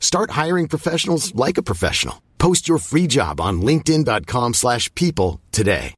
[0.00, 2.22] Start hiring professionals like a professional.
[2.38, 5.94] Post your free job on linkedin.com/people slash people today.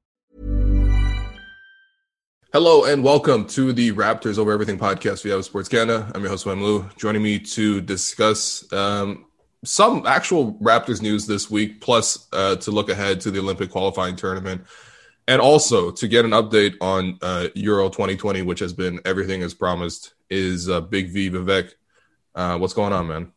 [2.51, 6.11] Hello and welcome to the Raptors Over Everything podcast via Sports Canada.
[6.15, 6.89] I'm your host, Wem Lu.
[6.97, 9.27] Joining me to discuss um,
[9.67, 14.17] some actual Raptors news this week, plus uh, to look ahead to the Olympic qualifying
[14.17, 14.63] tournament,
[15.27, 19.53] and also to get an update on uh, Euro 2020, which has been everything as
[19.53, 21.73] promised, is uh, Big V Vivek.
[22.35, 23.33] Uh, what's going on, man?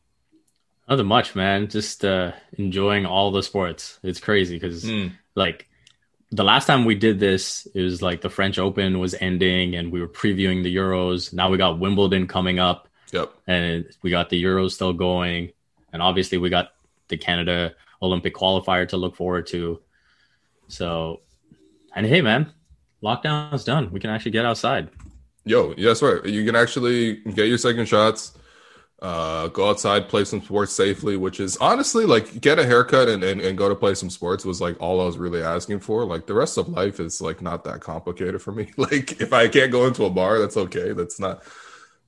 [0.91, 1.69] Nothing much, man.
[1.69, 3.97] Just uh, enjoying all the sports.
[4.03, 5.13] It's crazy because, Mm.
[5.35, 5.69] like,
[6.31, 9.89] the last time we did this, it was like the French Open was ending and
[9.89, 11.31] we were previewing the Euros.
[11.31, 13.31] Now we got Wimbledon coming up Yep.
[13.47, 15.53] and we got the Euros still going.
[15.93, 16.73] And obviously, we got
[17.07, 19.79] the Canada Olympic qualifier to look forward to.
[20.67, 21.21] So,
[21.95, 22.51] and hey, man,
[23.01, 23.91] lockdown's done.
[23.93, 24.89] We can actually get outside.
[25.45, 26.25] Yo, that's right.
[26.25, 28.37] You can actually get your second shots,
[29.01, 33.23] uh, go outside, play some sports safely, which is honestly like get a haircut and,
[33.23, 36.05] and, and go to play some sports was like all I was really asking for.
[36.05, 38.71] Like the rest of life is like not that complicated for me.
[38.77, 40.93] Like if I can't go into a bar, that's okay.
[40.93, 41.43] That's not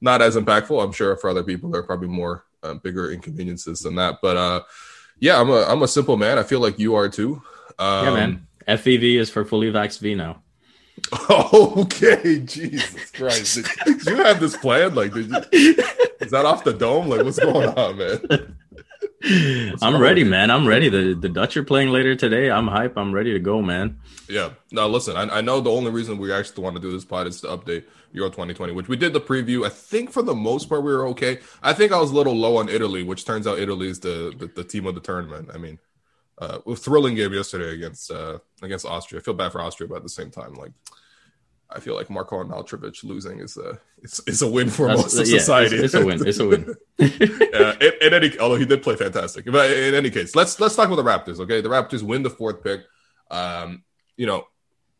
[0.01, 0.83] not as impactful.
[0.83, 4.19] I'm sure for other people there are probably more uh, bigger inconveniences than that.
[4.21, 4.61] But uh,
[5.19, 6.37] yeah, I'm a I'm a simple man.
[6.37, 7.41] I feel like you are too.
[7.79, 8.47] Um, yeah, man.
[8.67, 10.42] FEV is for fully vaxxed V now.
[11.29, 13.59] Okay, Jesus Christ!
[13.85, 14.95] Did, you have this plan?
[14.95, 15.75] Like, did you?
[16.21, 17.07] Is that off the dome?
[17.07, 18.55] Like, what's going on, man?
[19.81, 20.51] I'm ready, man.
[20.51, 20.89] I'm ready.
[20.89, 22.51] The the Dutch are playing later today.
[22.51, 22.97] I'm hype.
[22.97, 23.99] I'm ready to go, man.
[24.27, 24.51] Yeah.
[24.71, 25.15] Now, listen.
[25.15, 27.47] I, I know the only reason we actually want to do this pod is to
[27.47, 29.65] update Euro 2020, which we did the preview.
[29.65, 31.39] I think for the most part we were okay.
[31.61, 34.33] I think I was a little low on Italy, which turns out Italy is the
[34.37, 35.49] the, the team of the tournament.
[35.53, 35.79] I mean,
[36.37, 39.21] uh, a thrilling game yesterday against uh, against Austria.
[39.21, 40.71] I feel bad for Austria, but at the same time, like.
[41.75, 45.19] I feel like Marko Arnautovic losing is a it's, it's a win for That's- most
[45.19, 45.77] of yeah, society.
[45.77, 46.27] It's, it's a win.
[46.27, 46.75] It's a win.
[46.99, 50.75] uh, in, in any, although he did play fantastic, but in any case, let's let's
[50.75, 51.39] talk about the Raptors.
[51.39, 52.81] Okay, the Raptors win the fourth pick.
[53.31, 53.83] Um,
[54.17, 54.45] you know,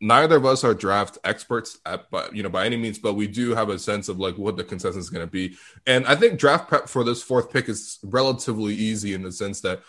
[0.00, 3.26] neither of us are draft experts, at, but you know, by any means, but we
[3.26, 5.56] do have a sense of like what the consensus is going to be.
[5.86, 9.60] And I think draft prep for this fourth pick is relatively easy in the sense
[9.62, 9.82] that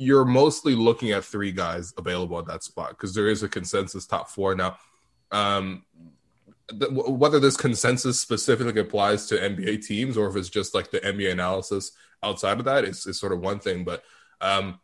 [0.00, 4.06] you're mostly looking at three guys available at that spot because there is a consensus
[4.06, 4.78] top four now.
[5.30, 5.84] Um,
[6.70, 11.00] th- whether this consensus specifically applies to NBA teams or if it's just like the
[11.00, 11.92] NBA analysis
[12.22, 13.84] outside of that is, is sort of one thing.
[13.84, 14.02] But
[14.40, 14.80] um,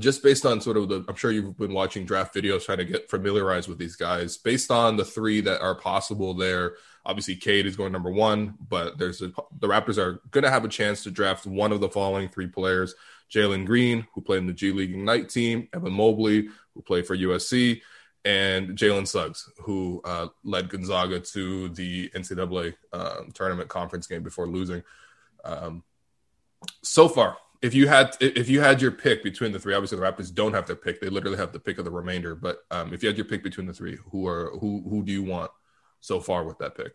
[0.00, 2.84] just based on sort of the, I'm sure you've been watching draft videos trying to
[2.84, 4.38] get familiarized with these guys.
[4.38, 6.74] Based on the three that are possible there,
[7.04, 9.28] obviously Cade is going number one, but there's a,
[9.60, 12.48] the Raptors are going to have a chance to draft one of the following three
[12.48, 12.96] players:
[13.32, 17.16] Jalen Green, who played in the G League Ignite team, Evan Mobley, who played for
[17.16, 17.80] USC,
[18.24, 24.46] and Jalen Suggs, who uh, led Gonzaga to the NCAA um, tournament conference game before
[24.46, 24.82] losing.
[25.44, 25.82] Um,
[26.82, 30.04] so far, if you had if you had your pick between the three, obviously the
[30.04, 32.34] Raptors don't have their pick; they literally have the pick of the remainder.
[32.34, 35.12] But um, if you had your pick between the three, who are who who do
[35.12, 35.50] you want
[36.00, 36.92] so far with that pick?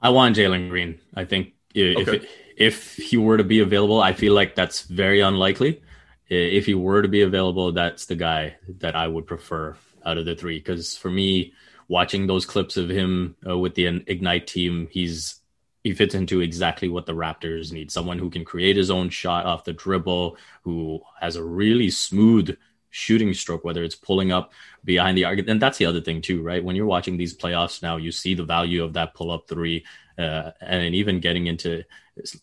[0.00, 1.00] I want Jalen Green.
[1.14, 2.26] I think if okay.
[2.56, 5.82] If he were to be available, I feel like that's very unlikely.
[6.28, 10.24] If he were to be available, that's the guy that I would prefer out of
[10.24, 10.58] the three.
[10.58, 11.52] Because for me,
[11.88, 15.40] watching those clips of him uh, with the Ignite team, he's
[15.84, 17.90] he fits into exactly what the Raptors need.
[17.90, 22.56] Someone who can create his own shot off the dribble, who has a really smooth
[22.90, 24.52] shooting stroke, whether it's pulling up
[24.84, 25.40] behind the arc.
[25.48, 26.62] And that's the other thing too, right?
[26.62, 29.84] When you're watching these playoffs now, you see the value of that pull up three,
[30.18, 31.82] uh, and even getting into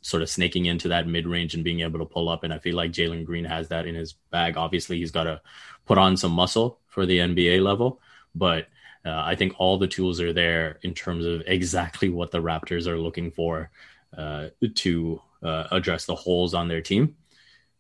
[0.02, 2.44] sort of snaking into that mid range and being able to pull up.
[2.44, 4.58] And I feel like Jalen Green has that in his bag.
[4.58, 5.42] Obviously, he's got to
[5.86, 8.02] put on some muscle for the NBA level,
[8.36, 8.68] but
[9.06, 12.88] uh, I think all the tools are there in terms of exactly what the Raptors
[12.88, 13.70] are looking for
[14.16, 17.16] uh, to uh, address the holes on their team.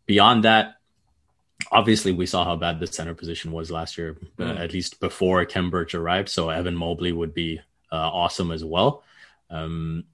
[0.06, 0.75] Beyond that,
[1.71, 4.59] obviously we saw how bad the center position was last year, mm.
[4.59, 6.30] at least before Khem Birch arrived.
[6.30, 7.59] So Evan Mobley would be
[7.92, 9.03] uh, awesome as well.
[9.50, 10.06] Um,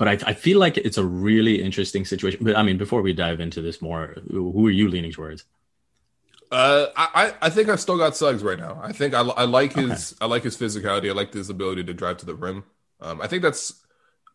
[0.00, 2.42] but I, I, feel like it's a really interesting situation.
[2.42, 5.44] But I mean, before we dive into this more, who are you leaning towards?
[6.50, 8.80] Uh, I I think I've still got Suggs right now.
[8.82, 10.24] I think I, I like his okay.
[10.24, 11.10] I like his physicality.
[11.10, 12.64] I like his ability to drive to the rim.
[13.02, 13.84] Um, I think that's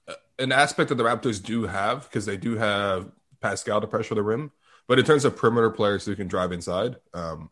[0.07, 4.13] uh, an aspect that the Raptors do have because they do have Pascal to pressure
[4.13, 4.51] the rim.
[4.85, 7.50] But in terms of perimeter players who can drive inside, um,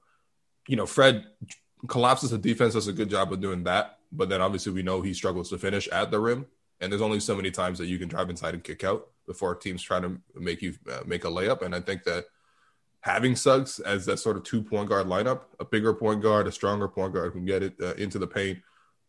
[0.68, 1.26] you know, Fred
[1.88, 3.98] collapses the defense, does a good job of doing that.
[4.12, 6.46] But then obviously we know he struggles to finish at the rim,
[6.84, 9.56] and there's only so many times that you can drive inside and kick out before
[9.56, 11.62] teams try to make you uh, make a layup.
[11.62, 12.26] And I think that
[13.00, 16.52] having Suggs as that sort of two point guard lineup, a bigger point guard, a
[16.52, 18.60] stronger point guard who can get it uh, into the paint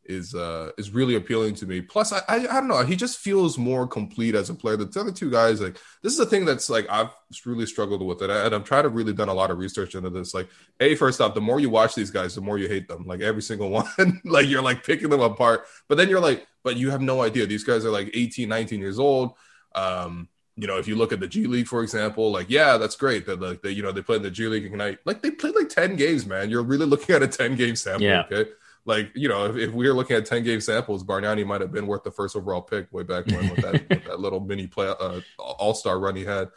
[0.06, 1.80] is uh is really appealing to me.
[1.80, 4.76] Plus, I, I, I don't know, he just feels more complete as a player.
[4.76, 7.10] The other two guys, like this is a thing that's like I've
[7.44, 10.10] really struggled with it, and I've tried to really done a lot of research into
[10.10, 10.34] this.
[10.34, 10.48] Like,
[10.80, 13.06] a first off, the more you watch these guys, the more you hate them.
[13.06, 15.64] Like every single one, like you're like picking them apart.
[15.88, 17.46] But then you're like, but you have no idea.
[17.46, 19.32] These guys are like 18, 19 years old.
[19.74, 22.96] Um, you know, if you look at the G League, for example, like, yeah, that's
[22.96, 24.98] great that like they, you know, they play in the G League Ignite.
[25.04, 26.48] Like they played like 10 games, man.
[26.48, 28.02] You're really looking at a 10 game sample.
[28.02, 28.22] Yeah.
[28.30, 28.50] Okay.
[28.86, 31.72] Like, you know, if, if we were looking at 10 game samples, Bargnani might have
[31.72, 34.66] been worth the first overall pick way back when with that, with that little mini
[34.66, 36.50] play uh, all-star run he had.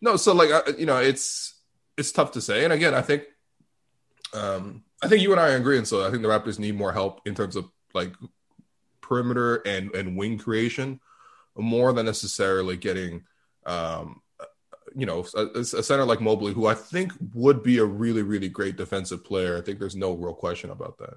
[0.00, 1.54] No, so like uh, you know, it's
[1.96, 2.64] it's tough to say.
[2.64, 3.22] And again, I think
[4.34, 5.86] um I think you and I are agreeing.
[5.86, 8.12] So I think the Raptors need more help in terms of like
[9.00, 11.00] perimeter and and wing creation
[11.56, 13.24] more than necessarily getting,
[13.64, 14.20] um,
[14.94, 18.48] you know, a, a, center like Mobley, who I think would be a really, really
[18.48, 19.56] great defensive player.
[19.56, 21.14] I think there's no real question about that.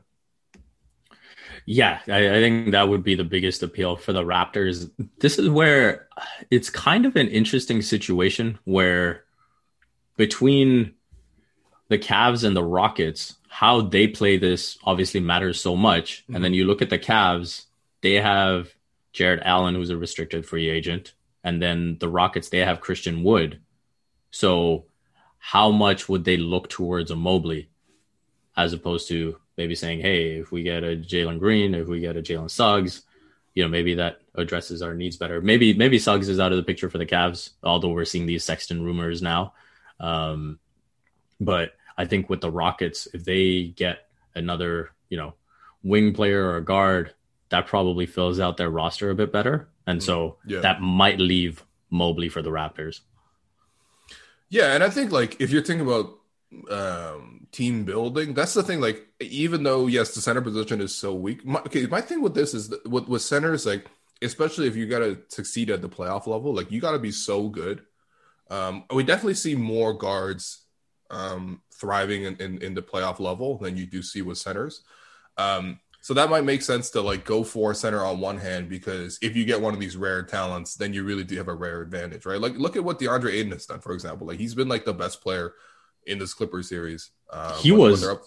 [1.70, 4.90] Yeah, I, I, think that would be the biggest appeal for the Raptors.
[5.20, 6.08] This is where
[6.50, 9.26] it's kind of an interesting situation where
[10.16, 10.94] between
[11.90, 16.24] the Cavs and the Rockets, how they play this obviously matters so much.
[16.24, 16.36] Mm-hmm.
[16.36, 17.66] And then you look at the Cavs,
[18.00, 18.74] they have
[19.12, 21.16] Jarrett Allen, who's a restricted free agent.
[21.44, 23.60] And then the Rockets, they have Christian Wood.
[24.32, 24.86] So
[25.38, 27.70] how much would they look towards a Mobley
[28.56, 32.18] as opposed to maybe saying, hey, if we get a Jalen Green, if we get
[32.18, 33.04] a Jalen Suggs,
[33.54, 35.42] you know, maybe that addresses our needs better.
[35.42, 38.44] Maybe maybe Suggs is out of the picture for the Cavs, although we're seeing these
[38.44, 39.54] Sexton rumors now.
[40.00, 40.60] Um,
[41.40, 45.34] but I think with the Rockets, if they get another, you know,
[45.84, 47.14] wing player or a guard
[47.50, 49.70] that probably fills out their roster a bit better.
[49.88, 50.60] And so mm, yeah.
[50.60, 53.00] that might leave Mobley for the Raptors.
[54.50, 56.17] Yeah, and I think like if you're thinking about
[56.70, 58.80] um, team building, that's the thing.
[58.80, 61.46] Like even though yes, the center position is so weak.
[61.46, 63.88] My, okay, my thing with this is that, with with centers like
[64.22, 67.12] especially if you got to succeed at the playoff level, like you got to be
[67.12, 67.84] so good.
[68.50, 70.64] Um, we definitely see more guards
[71.10, 74.82] um, thriving in, in, in the playoff level than you do see with centers.
[75.38, 79.20] Um, so that might make sense to like go for center on one hand because
[79.22, 81.82] if you get one of these rare talents, then you really do have a rare
[81.82, 82.40] advantage, right?
[82.40, 84.26] Like look at what DeAndre Ayton has done, for example.
[84.26, 85.54] Like he's been like the best player
[86.08, 87.12] in this Clippers series.
[87.32, 88.18] Um, he when, was when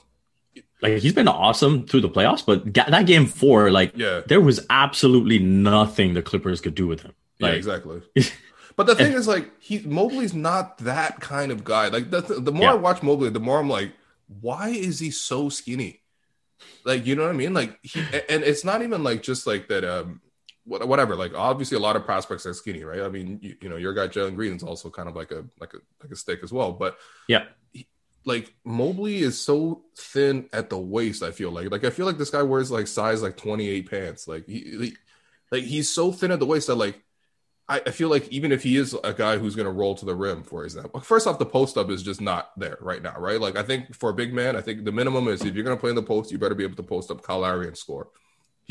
[0.83, 4.65] like he's been awesome through the playoffs, but that game four, like yeah, there was
[4.71, 7.13] absolutely nothing the Clippers could do with him.
[7.41, 8.03] Like, yeah, exactly.
[8.77, 11.89] But the thing is, like, he Mobley's not that kind of guy.
[11.89, 12.73] Like, the, the more yeah.
[12.73, 13.93] I watch Mobley, the more I'm like,
[14.41, 16.01] why is he so skinny?
[16.85, 17.53] Like, you know what I mean?
[17.53, 19.85] Like, he, and it's not even like just like that.
[19.85, 20.23] Um,
[20.65, 21.17] whatever.
[21.17, 23.01] Like, obviously, a lot of prospects are skinny, right?
[23.01, 25.45] I mean, you, you know, your guy Jalen Green is also kind of like a
[25.61, 26.73] like a like a stick as well.
[26.73, 26.97] But
[27.29, 27.45] yeah,
[28.25, 31.23] like Mobley is so thin at the waist.
[31.23, 34.29] I feel like like I feel like this guy wears like size like 28 pants.
[34.29, 34.97] Like he, he
[35.51, 37.03] like he's so thin at the waist that like
[37.69, 40.05] I, I feel like even if he is a guy who's going to roll to
[40.05, 43.15] the rim, for example, first off, the post up is just not there right now,
[43.17, 43.41] right?
[43.41, 45.77] Like I think for a big man, I think the minimum is if you're going
[45.77, 47.79] to play in the post, you better be able to post up Kyle Lowry and
[47.79, 48.09] score.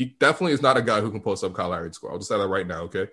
[0.00, 2.10] He definitely is not a guy who can post up Kyle Lowry and score.
[2.10, 3.08] I'll just say that right now, okay?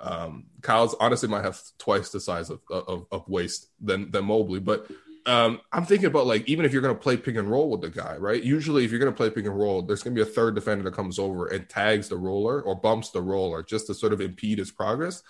[0.00, 4.58] Um, Kyle's honestly might have twice the size of, of, of waist than than Mobley,
[4.58, 4.90] but
[5.26, 7.82] um, I'm thinking about like even if you're going to play pick and roll with
[7.82, 8.42] the guy, right?
[8.42, 10.56] Usually, if you're going to play pick and roll, there's going to be a third
[10.56, 14.12] defender that comes over and tags the roller or bumps the roller just to sort
[14.12, 15.22] of impede his progress.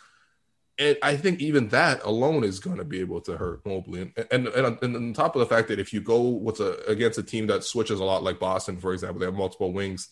[0.79, 4.11] And I think even that alone is going to be able to hurt Mobley.
[4.17, 6.83] And and, and, and on top of the fact that if you go with a
[6.87, 10.09] against a team that switches a lot, like Boston, for example, they have multiple wings.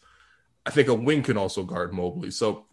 [0.65, 2.31] I think a wing can also guard Mobley.
[2.31, 2.67] So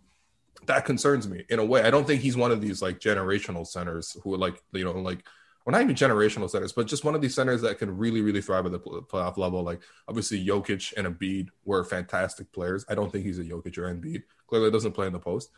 [0.65, 1.81] that concerns me in a way.
[1.81, 4.91] I don't think he's one of these like generational centers who are like you know
[4.91, 5.24] like
[5.65, 8.41] well, not even generational centers, but just one of these centers that can really, really
[8.41, 9.62] thrive at the playoff level.
[9.62, 12.86] Like obviously Jokic and Embiid were fantastic players.
[12.89, 14.24] I don't think he's a Jokic or Embiid.
[14.48, 15.51] Clearly doesn't play in the post.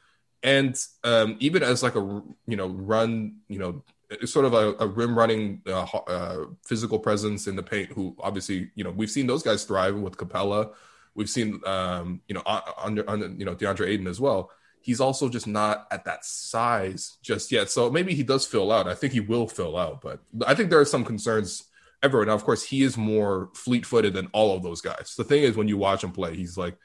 [0.43, 3.83] And um, even as like a you know run, you know,
[4.25, 7.91] sort of a, a rim running uh, uh, physical presence in the paint.
[7.91, 10.73] Who obviously you know we've seen those guys thrive with Capela.
[11.15, 12.43] We've seen um, you know
[12.77, 14.51] under, under you know DeAndre Ayton as well
[14.81, 17.69] he's also just not at that size just yet.
[17.69, 18.87] So maybe he does fill out.
[18.87, 21.65] I think he will fill out, but I think there are some concerns
[22.03, 22.25] everywhere.
[22.25, 25.13] Now, of course, he is more fleet footed than all of those guys.
[25.17, 26.75] The thing is, when you watch him play, he's like,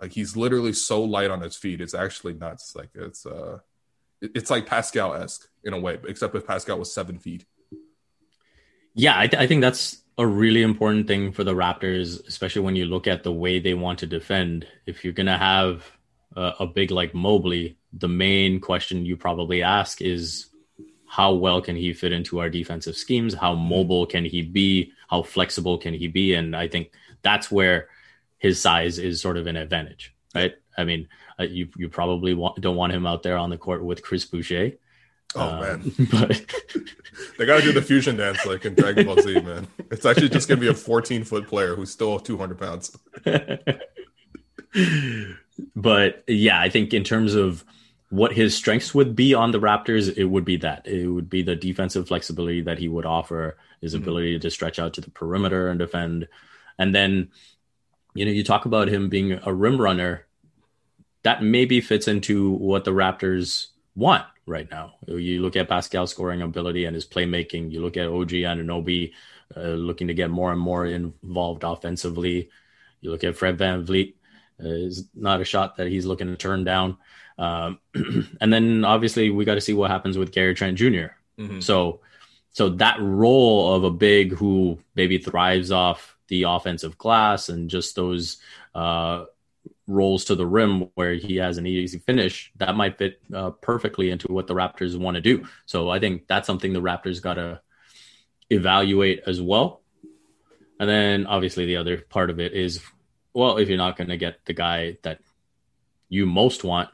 [0.00, 1.80] like he's literally so light on his feet.
[1.80, 2.74] It's actually nuts.
[2.74, 3.58] Like it's uh,
[4.20, 7.46] it's like Pascal esque in a way, except if Pascal was seven feet.
[8.96, 12.76] Yeah, I, th- I think that's a really important thing for the Raptors, especially when
[12.76, 14.66] you look at the way they want to defend.
[14.86, 15.84] If you're gonna have
[16.36, 20.50] uh, a big like Mobley, the main question you probably ask is
[21.06, 23.34] how well can he fit into our defensive schemes?
[23.34, 24.92] How mobile can he be?
[25.08, 26.34] How flexible can he be?
[26.34, 26.92] And I think
[27.22, 27.88] that's where
[28.38, 30.54] his size is sort of an advantage, right?
[30.76, 33.84] I mean, uh, you you probably want, don't want him out there on the court
[33.84, 34.72] with Chris Boucher.
[35.36, 36.44] Oh um, man, but
[37.38, 39.66] they got to do the fusion dance like in Dragon Ball Z, man.
[39.90, 42.96] It's actually just gonna be a 14 foot player who's still 200 pounds.
[45.76, 47.64] but yeah, I think in terms of
[48.10, 50.86] what his strengths would be on the Raptors, it would be that.
[50.86, 54.02] It would be the defensive flexibility that he would offer, his mm-hmm.
[54.02, 56.28] ability to stretch out to the perimeter and defend.
[56.78, 57.30] And then,
[58.14, 60.26] you know, you talk about him being a rim runner.
[61.24, 64.94] That maybe fits into what the Raptors want right now.
[65.06, 67.70] You look at Pascal's scoring ability and his playmaking.
[67.70, 69.12] You look at OG Anunoby
[69.56, 72.50] uh, looking to get more and more involved offensively.
[73.00, 74.14] You look at Fred VanVleet
[74.62, 76.96] uh, is not a shot that he's looking to turn down.
[77.38, 77.78] Um,
[78.40, 81.60] and then obviously we got to see what happens with Gary Trent junior mm-hmm.
[81.60, 82.00] So,
[82.52, 87.96] so that role of a big who maybe thrives off the offensive glass and just
[87.96, 88.38] those
[88.74, 89.24] uh,
[89.86, 94.10] rolls to the rim where he has an easy finish, that might fit uh, perfectly
[94.10, 95.46] into what the Raptors want to do.
[95.66, 97.60] So I think that's something the Raptors got to
[98.50, 99.82] evaluate as well.
[100.80, 102.82] And then obviously the other part of it is
[103.34, 105.18] well, if you're not going to get the guy that
[106.08, 106.88] you most want,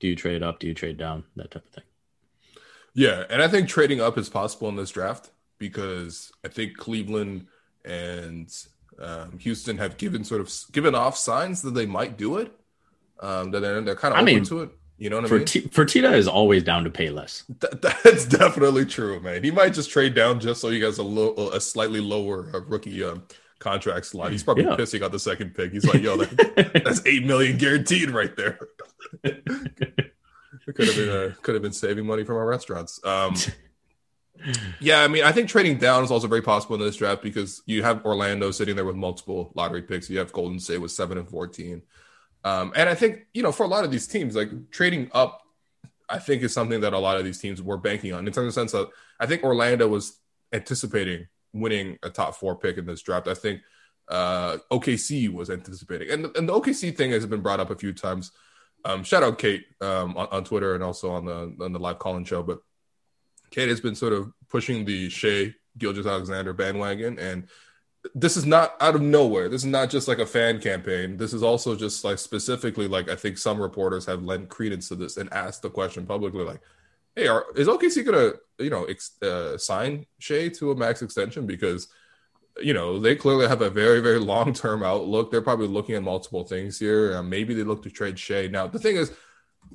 [0.00, 0.58] do you trade up?
[0.58, 1.24] Do you trade down?
[1.36, 1.84] That type of thing.
[2.94, 7.46] Yeah, and I think trading up is possible in this draft because I think Cleveland
[7.84, 8.50] and
[9.00, 12.52] um, Houston have given sort of given off signs that they might do it.
[13.20, 14.70] Um, that they're, they're kind of I open mean, to it.
[14.96, 15.44] You know what I mean?
[15.44, 17.44] T- Fertitta is always down to pay less.
[17.60, 19.44] Th- that's definitely true, man.
[19.44, 22.60] He might just trade down just so he gets a little, a slightly lower uh,
[22.62, 23.22] rookie um,
[23.60, 24.32] contract slot.
[24.32, 24.76] He's probably yeah.
[24.76, 25.72] pissed he got the second pick.
[25.72, 28.58] He's like, yo, that, that's eight million guaranteed right there.
[29.22, 33.02] could have been uh, could have been saving money from our restaurants.
[33.04, 33.34] Um,
[34.80, 37.62] yeah, I mean, I think trading down is also very possible in this draft because
[37.66, 40.08] you have Orlando sitting there with multiple lottery picks.
[40.08, 41.82] You have Golden State with seven and fourteen,
[42.44, 45.42] um, and I think you know for a lot of these teams, like trading up,
[46.08, 48.48] I think is something that a lot of these teams were banking on in terms
[48.48, 48.90] of sense of
[49.20, 50.18] I think Orlando was
[50.52, 53.28] anticipating winning a top four pick in this draft.
[53.28, 53.60] I think
[54.08, 57.92] uh, OKC was anticipating, and and the OKC thing has been brought up a few
[57.92, 58.32] times.
[58.84, 61.98] Um, shout out Kate um, on, on, Twitter and also on the on the live
[61.98, 62.42] calling show.
[62.42, 62.60] But
[63.50, 67.48] Kate has been sort of pushing the Shai Gilgeous-Alexander bandwagon, and
[68.14, 69.48] this is not out of nowhere.
[69.48, 71.16] This is not just like a fan campaign.
[71.16, 74.94] This is also just like specifically like I think some reporters have lent credence to
[74.94, 76.60] this and asked the question publicly, like,
[77.16, 81.46] hey, are, is OKC gonna you know ex, uh, sign Shai to a max extension
[81.46, 81.88] because
[82.60, 85.30] you know they clearly have a very very long term outlook.
[85.30, 87.16] They're probably looking at multiple things here.
[87.16, 88.46] Uh, maybe they look to trade Shai.
[88.46, 89.12] Now the thing is,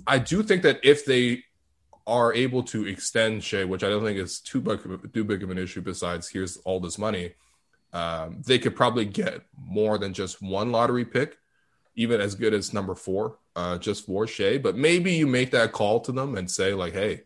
[0.07, 1.43] I do think that if they
[2.05, 5.43] are able to extend Shai, which I don't think is too big, of, too big
[5.43, 5.81] of an issue.
[5.81, 7.33] Besides, here's all this money.
[7.93, 11.37] Um, they could probably get more than just one lottery pick,
[11.95, 14.57] even as good as number four, uh, just for Shai.
[14.57, 17.21] But maybe you make that call to them and say like, hey,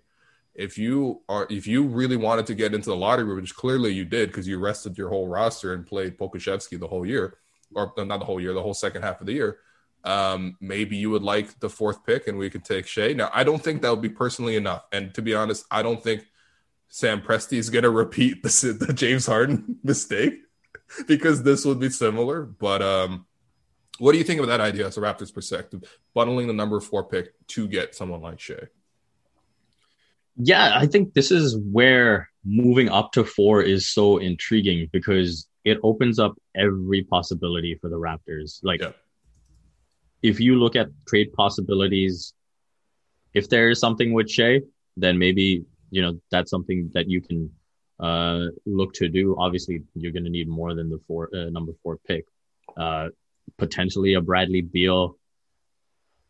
[0.53, 4.03] if you are if you really wanted to get into the lottery, which clearly you
[4.03, 7.38] did because you rested your whole roster and played Pokusevski the whole year,
[7.75, 9.60] or not the whole year, the whole second half of the year.
[10.04, 13.13] Um, maybe you would like the fourth pick and we could take Shai.
[13.13, 14.86] Now, I don't think that would be personally enough.
[14.92, 16.25] And to be honest, I don't think
[16.88, 20.39] Sam Presti is going to repeat the, the James Harden mistake
[21.08, 22.44] because this would be similar.
[22.44, 23.25] But um,
[24.00, 27.04] what do you think of that idea as a Raptors perspective, bundling the number four
[27.04, 28.68] pick to get someone like Shai?
[30.38, 35.80] Yeah, I think this is where moving up to four is so intriguing because it
[35.84, 38.60] opens up every possibility for the Raptors.
[38.63, 38.92] Like, yeah.
[40.22, 42.34] If you look at trade possibilities,
[43.34, 44.62] if there is something with Shai,
[44.96, 47.52] then maybe you know that's something that you can
[48.00, 49.36] uh, look to do.
[49.38, 52.26] Obviously, you're going to need more than the four uh, number four pick.
[52.76, 53.10] Uh,
[53.58, 55.18] potentially a Bradley Beal.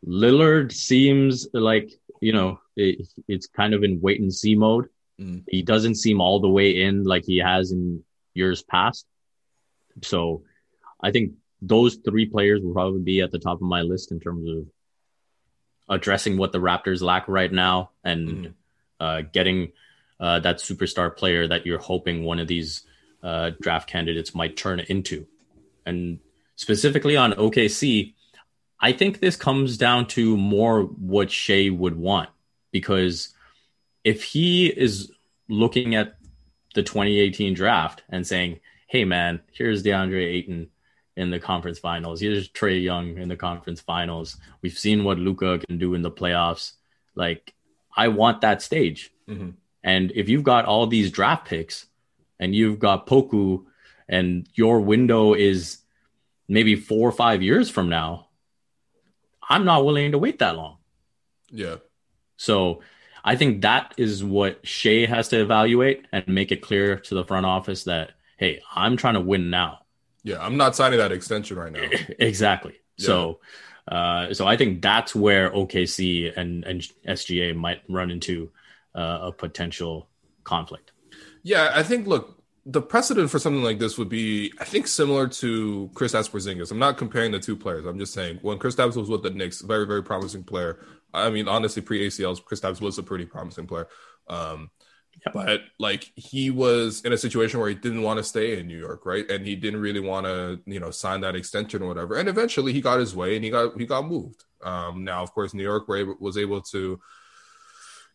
[0.06, 1.90] Lillard seems like
[2.20, 4.88] you know it, it's kind of in wait and see mode.
[5.20, 5.44] Mm.
[5.48, 8.04] He doesn't seem all the way in like he has in
[8.34, 9.06] years past.
[10.02, 10.42] So
[11.02, 14.20] I think those three players will probably be at the top of my list in
[14.20, 14.66] terms of
[15.88, 18.54] addressing what the Raptors lack right now and mm.
[19.00, 19.72] uh, getting
[20.20, 22.84] uh, that superstar player that you're hoping one of these
[23.22, 25.26] uh, draft candidates might turn into.
[25.86, 26.20] And
[26.56, 28.14] specifically on OKC,
[28.80, 32.30] I think this comes down to more what Shai would want
[32.70, 33.34] because
[34.04, 35.10] if he is
[35.48, 36.16] looking at
[36.74, 40.68] the 2018 draft and saying, "Hey, man, here's DeAndre Ayton
[41.18, 42.20] in the conference finals.
[42.20, 44.36] Here's Trae Young in the conference finals.
[44.62, 46.72] We've seen what Luka can do in the playoffs.
[47.14, 47.54] Like,
[47.94, 49.50] I want that stage." Mm-hmm.
[49.82, 51.86] And if you've got all these draft picks
[52.38, 53.64] and you've got Poku
[54.08, 55.78] and your window is
[56.48, 58.28] maybe four or five years from now,
[59.48, 60.78] I'm not willing to wait that long.
[61.50, 61.76] Yeah.
[62.36, 62.82] So
[63.24, 67.24] I think that is what Shai has to evaluate and make it clear to the
[67.24, 69.80] front office that, hey, I'm trying to win now.
[70.28, 71.88] Yeah, I'm not signing that extension right now.
[72.18, 72.74] exactly.
[72.98, 73.06] Yeah.
[73.06, 73.40] So,
[73.88, 78.50] uh, so I think that's where OKC and, and SGA might run into
[78.94, 80.06] uh, a potential
[80.44, 80.92] conflict.
[81.42, 82.06] Yeah, I think.
[82.06, 86.70] Look, the precedent for something like this would be, I think, similar to Kristaps Porzingis.
[86.70, 87.86] I'm not comparing the two players.
[87.86, 90.84] I'm just saying when Chris Kristaps was with the Knicks, very, very promising player.
[91.14, 93.88] I mean, honestly, pre ACLs, Chris Kristaps was a pretty promising player.
[94.28, 94.70] Um.
[95.32, 98.78] But like he was in a situation where he didn't want to stay in New
[98.78, 99.28] York, right?
[99.30, 102.16] And he didn't really want to, you know, sign that extension or whatever.
[102.16, 104.44] And eventually, he got his way and he got he got moved.
[104.62, 107.00] Um, now, of course, New York was able to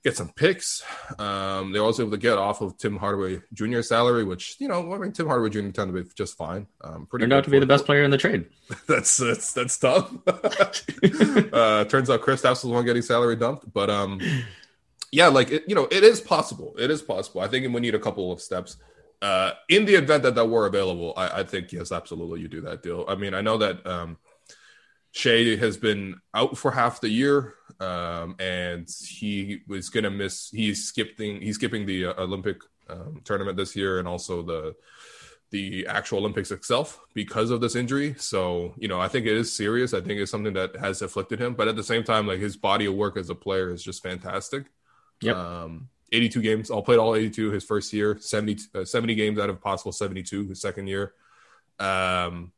[0.04, 0.84] get some picks.
[1.18, 3.82] Um, they were also able to get off of Tim Hardaway Jr.
[3.82, 5.70] salary, which you know, I mean, Tim Hardaway Jr.
[5.70, 6.68] turned to be just fine.
[6.82, 8.46] Um, pretty turned out to be the best player in the trade.
[8.88, 10.14] that's that's that's tough.
[10.28, 14.20] uh, turns out Chris was the one getting salary dumped, but um,
[15.14, 16.74] yeah, like it, you know, it is possible.
[16.80, 17.42] It is possible.
[17.42, 18.78] I think we need a couple of steps.
[19.22, 22.62] Uh, in the event that that were available, I, I think yes, absolutely, you do
[22.62, 23.06] that deal.
[23.08, 24.18] I mean, I know that um,
[25.12, 30.50] Shai has been out for half the year, um, and he was going to miss.
[30.50, 31.42] He's skipping.
[31.42, 32.58] He's skipping the uh, Olympic
[32.90, 34.76] um, tournament this year, and also the
[35.52, 38.16] the actual Olympics itself because of this injury.
[38.18, 39.94] So you know, I think it is serious.
[39.94, 41.54] I think it's something that has afflicted him.
[41.54, 44.02] But at the same time, like his body of work as a player is just
[44.02, 44.66] fantastic.
[45.24, 45.36] Yep.
[45.36, 46.70] Um, 82 games.
[46.70, 48.18] All played all 82 his first year.
[48.20, 51.14] 70, uh, 70 games out of possible 72 his second year.
[51.80, 52.52] Um,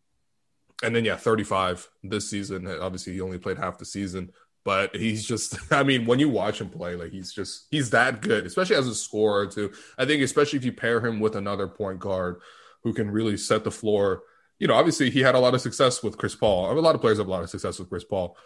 [0.84, 2.67] and then yeah, 35 this season.
[2.67, 4.32] Obviously, he only played half the season,
[4.63, 8.21] but he's just I mean, when you watch him play, like he's just he's that
[8.21, 9.71] good, especially as a scorer too.
[9.97, 12.41] I think especially if you pair him with another point guard
[12.84, 14.23] who can really set the floor.
[14.60, 16.71] You know, obviously he had a lot of success with Chris Paul.
[16.71, 18.38] A lot of players have a lot of success with Chris Paul,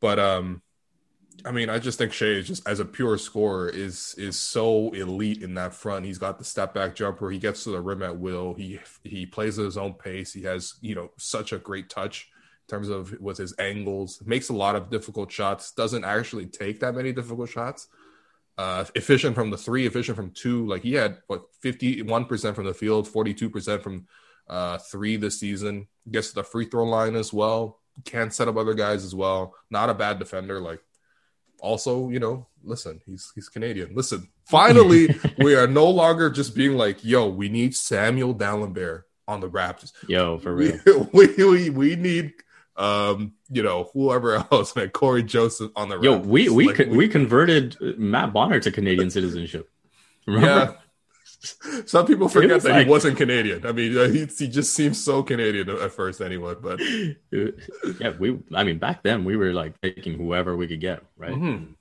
[0.00, 0.62] but um
[1.44, 5.42] I mean, I just think is just as a pure scorer is is so elite
[5.42, 6.04] in that front.
[6.04, 7.30] He's got the step back jumper.
[7.30, 8.54] He gets to the rim at will.
[8.54, 10.32] He he plays at his own pace.
[10.32, 12.28] He has you know such a great touch
[12.68, 14.20] in terms of with his angles.
[14.24, 15.72] Makes a lot of difficult shots.
[15.72, 17.88] Doesn't actually take that many difficult shots.
[18.56, 20.66] Uh, efficient from the three, efficient from two.
[20.66, 24.08] Like he had what fifty one percent from the field, forty two percent from
[24.48, 25.86] uh, three this season.
[26.10, 27.80] Gets to the free throw line as well.
[28.04, 29.54] Can set up other guys as well.
[29.70, 30.58] Not a bad defender.
[30.60, 30.80] Like
[31.60, 33.94] also, you know, listen, he's he's Canadian.
[33.94, 39.40] Listen, finally, we are no longer just being like, yo, we need Samuel Dalembert on
[39.40, 39.92] the Raptors.
[40.08, 40.78] Yo, for real.
[41.12, 42.32] We we, we, we need
[42.76, 46.84] um you know, whoever else, man, Cory Joseph on the Yo, we we, like, co-
[46.84, 49.70] we, we converted Matt Bonner to Canadian citizenship.
[50.26, 50.46] Remember?
[50.48, 50.72] Yeah.
[51.86, 53.64] Some people forget that like, he wasn't Canadian.
[53.64, 56.54] I mean, he, he just seems so Canadian at first, anyway.
[56.60, 56.80] But
[58.00, 58.38] yeah, we.
[58.54, 61.32] I mean, back then we were like taking whoever we could get, right?
[61.32, 61.72] Mm-hmm.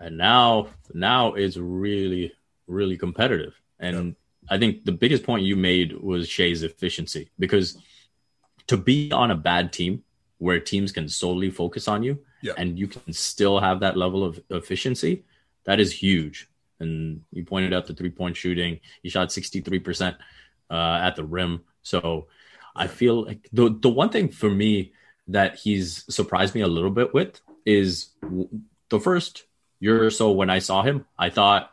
[0.00, 2.32] And now, now it's really,
[2.66, 3.54] really competitive.
[3.78, 4.54] And yeah.
[4.54, 7.78] I think the biggest point you made was Shai's efficiency because
[8.66, 10.02] to be on a bad team
[10.38, 12.52] where teams can solely focus on you yeah.
[12.56, 15.24] and you can still have that level of efficiency,
[15.64, 16.48] that is huge
[16.82, 18.80] and you pointed out the three point shooting.
[19.02, 20.16] He shot 63%
[20.70, 21.62] uh, at the rim.
[21.82, 22.26] So
[22.74, 24.92] I feel like the, the one thing for me
[25.28, 28.10] that he's surprised me a little bit with is
[28.88, 29.44] the first
[29.80, 31.70] year or so when I saw him, I thought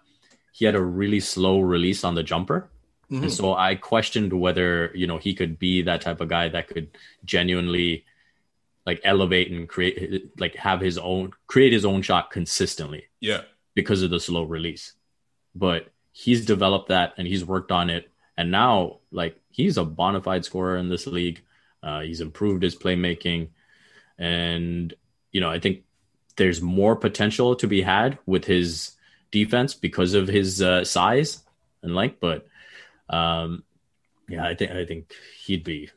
[0.52, 2.70] he had a really slow release on the jumper.
[3.12, 3.24] Mm-hmm.
[3.24, 6.68] And so I questioned whether, you know, he could be that type of guy that
[6.68, 6.90] could
[7.26, 8.06] genuinely
[8.86, 13.06] like elevate and create like have his own create his own shot consistently.
[13.20, 13.42] Yeah.
[13.76, 14.94] Because of the slow release
[15.56, 18.10] but he's developed that and he's worked on it.
[18.38, 21.42] And now, like, he's a bona fide scorer in this league.
[21.84, 23.50] Uh, he's improved his playmaking.
[24.18, 24.94] And,
[25.32, 25.84] you know, I think
[26.36, 28.92] there's more potential to be had with his
[29.32, 31.44] defense because of his uh, size
[31.84, 32.18] and length.
[32.20, 32.48] But,
[33.10, 33.64] um,
[34.28, 35.14] yeah, I think I think
[35.46, 35.90] he'd be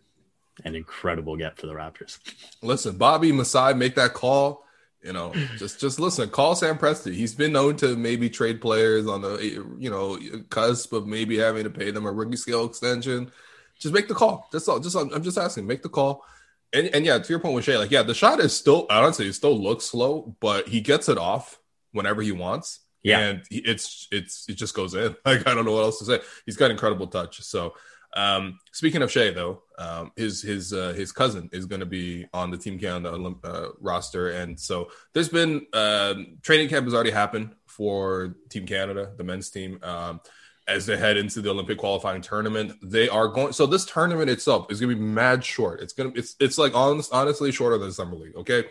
[0.64, 2.18] an incredible get for the Raptors.
[2.62, 4.64] Listen, Bobby Masai, make that call.
[5.02, 6.28] You know, just just listen.
[6.30, 7.12] Call Sam Presti.
[7.12, 9.38] He's been known to maybe trade players on the
[9.78, 13.32] you know cusp of maybe having to pay them a rookie scale extension.
[13.78, 14.48] Just make the call.
[14.52, 14.78] That's all.
[14.78, 15.66] Just I'm just asking.
[15.66, 16.24] Make the call.
[16.72, 19.26] And and yeah, to your point with Shai, like yeah, the shot is still honestly
[19.26, 21.58] it still looks slow, but he gets it off
[21.90, 22.80] whenever he wants.
[23.02, 25.16] Yeah, and he, it's it's it just goes in.
[25.24, 26.20] Like I don't know what else to say.
[26.46, 27.42] He's got incredible touch.
[27.42, 27.74] So
[28.14, 32.26] um, speaking of Shai, though, um, his his uh, his cousin is going to be
[32.34, 36.94] on the Team Canada Olymp- uh, roster, and so there's been uh, training camp has
[36.94, 40.20] already happened for Team Canada, the men's team, um,
[40.68, 42.74] as they head into the Olympic qualifying tournament.
[42.82, 43.54] They are going.
[43.54, 45.80] So this tournament itself is going to be mad short.
[45.80, 48.36] It's gonna it's it's like honest, honestly shorter than summer league.
[48.36, 48.64] Okay,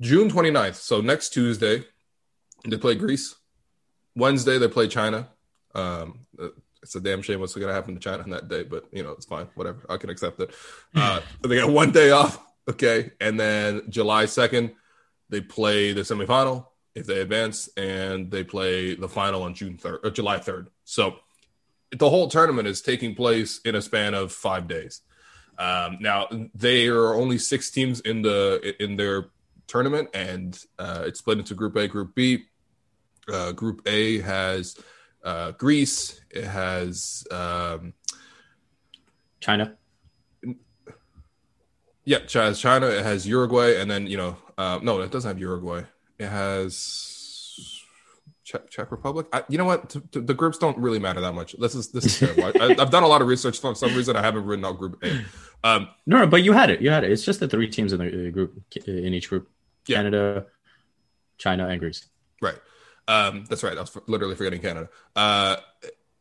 [0.00, 0.76] June 29th.
[0.76, 1.84] So next Tuesday,
[2.66, 3.34] they play Greece.
[4.16, 5.28] Wednesday they play China.
[5.74, 6.20] Um,
[6.88, 9.02] it's a damn shame what's going to happen to China on that day, but you
[9.02, 9.46] know it's fine.
[9.54, 10.54] Whatever, I can accept it.
[10.94, 14.72] Uh, they got one day off, okay, and then July second
[15.28, 20.00] they play the semifinal if they advance, and they play the final on June third
[20.02, 20.70] or July third.
[20.84, 21.16] So
[21.94, 25.02] the whole tournament is taking place in a span of five days.
[25.58, 29.26] Um, now they are only six teams in the in their
[29.66, 32.46] tournament, and uh, it's split into Group A, Group B.
[33.30, 34.74] Uh, group A has
[35.24, 36.20] uh, Greece.
[36.30, 37.94] It has um,
[39.40, 39.76] China.
[42.04, 42.86] Yeah, it has China.
[42.86, 45.82] It has Uruguay, and then you know, uh, no, it doesn't have Uruguay.
[46.18, 47.18] It has
[48.48, 49.26] Czech, Czech Republic.
[49.30, 49.90] I, you know what?
[49.90, 51.54] T- t- the groups don't really matter that much.
[51.58, 52.60] This is this is terrible.
[52.62, 53.58] I, have done a lot of research.
[53.60, 55.22] For some reason, I haven't written out Group A.
[55.64, 56.80] Um, no, but you had it.
[56.80, 57.10] You had it.
[57.10, 59.50] It's just the three teams in the group in each group:
[59.86, 59.96] yeah.
[59.96, 60.46] Canada,
[61.36, 62.08] China, and Greece.
[62.40, 62.54] Right.
[63.08, 63.76] Um, that's right.
[63.76, 64.90] I was literally forgetting Canada.
[65.16, 65.56] Uh,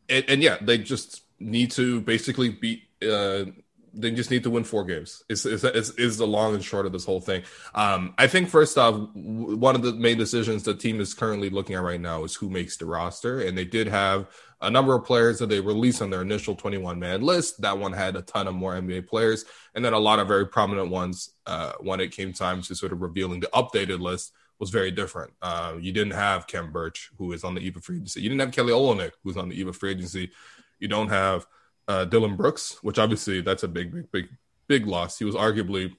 [0.10, 2.84] and, and, yeah, they just need to basically beat.
[3.02, 3.46] Uh,
[3.94, 5.24] they just need to win four games.
[5.28, 7.44] Is is is the long and short of this whole thing.
[7.74, 11.76] Um, I think first off, one of the main decisions the team is currently looking
[11.76, 14.28] at right now is who makes the roster, and they did have
[14.62, 17.62] a number of players that they released on their initial 21 man list.
[17.62, 20.48] That one had a ton of more NBA players, and then a lot of very
[20.48, 24.70] prominent ones uh, when it came time to sort of revealing the updated list was
[24.70, 25.34] very different.
[25.42, 28.22] Uh, you didn't have Khem Birch, who is on the eve of free agency.
[28.22, 30.32] You didn't have Kelly Olynyk, who's on the eve of free agency.
[30.80, 31.46] You don't have
[31.88, 34.30] uh, Dillon Brooks, which obviously that's a big, big, big,
[34.68, 35.18] big loss.
[35.18, 35.96] He was arguably,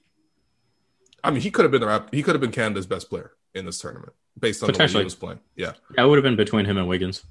[1.23, 3.65] I mean, he could have been the he could have been Canada's best player in
[3.65, 5.39] this tournament based on the way he was playing.
[5.55, 7.23] Yeah, yeah, it would have been between him and Wiggins.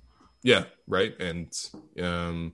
[0.42, 1.52] Yeah, right, and
[2.00, 2.52] um,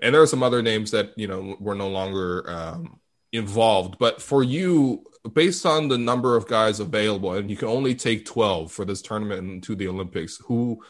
[0.00, 3.00] and there are some other names that you know were no longer um,
[3.32, 3.98] involved.
[3.98, 8.24] But for you, based on the number of guys available, and you can only take
[8.24, 10.82] 12 for this tournament and to the Olympics, who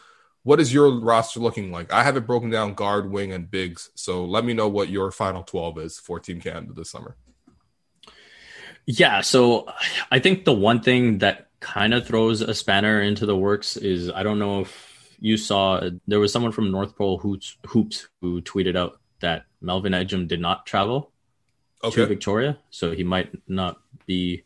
[0.43, 1.91] what is your roster looking like?
[1.91, 3.89] I have it broken down guard, wing, and bigs.
[3.95, 7.17] So let me know what your final 12 is for Team Canada this summer.
[8.85, 9.67] Yeah, so
[10.09, 14.09] I think the one thing that kind of throws a spanner into the works is
[14.09, 18.41] I don't know if you saw there was someone from North Pole Hoops, Hoops who
[18.41, 21.11] tweeted out that Melvin Ejim did not travel
[21.83, 22.01] okay.
[22.01, 24.43] to Victoria, so he might not be.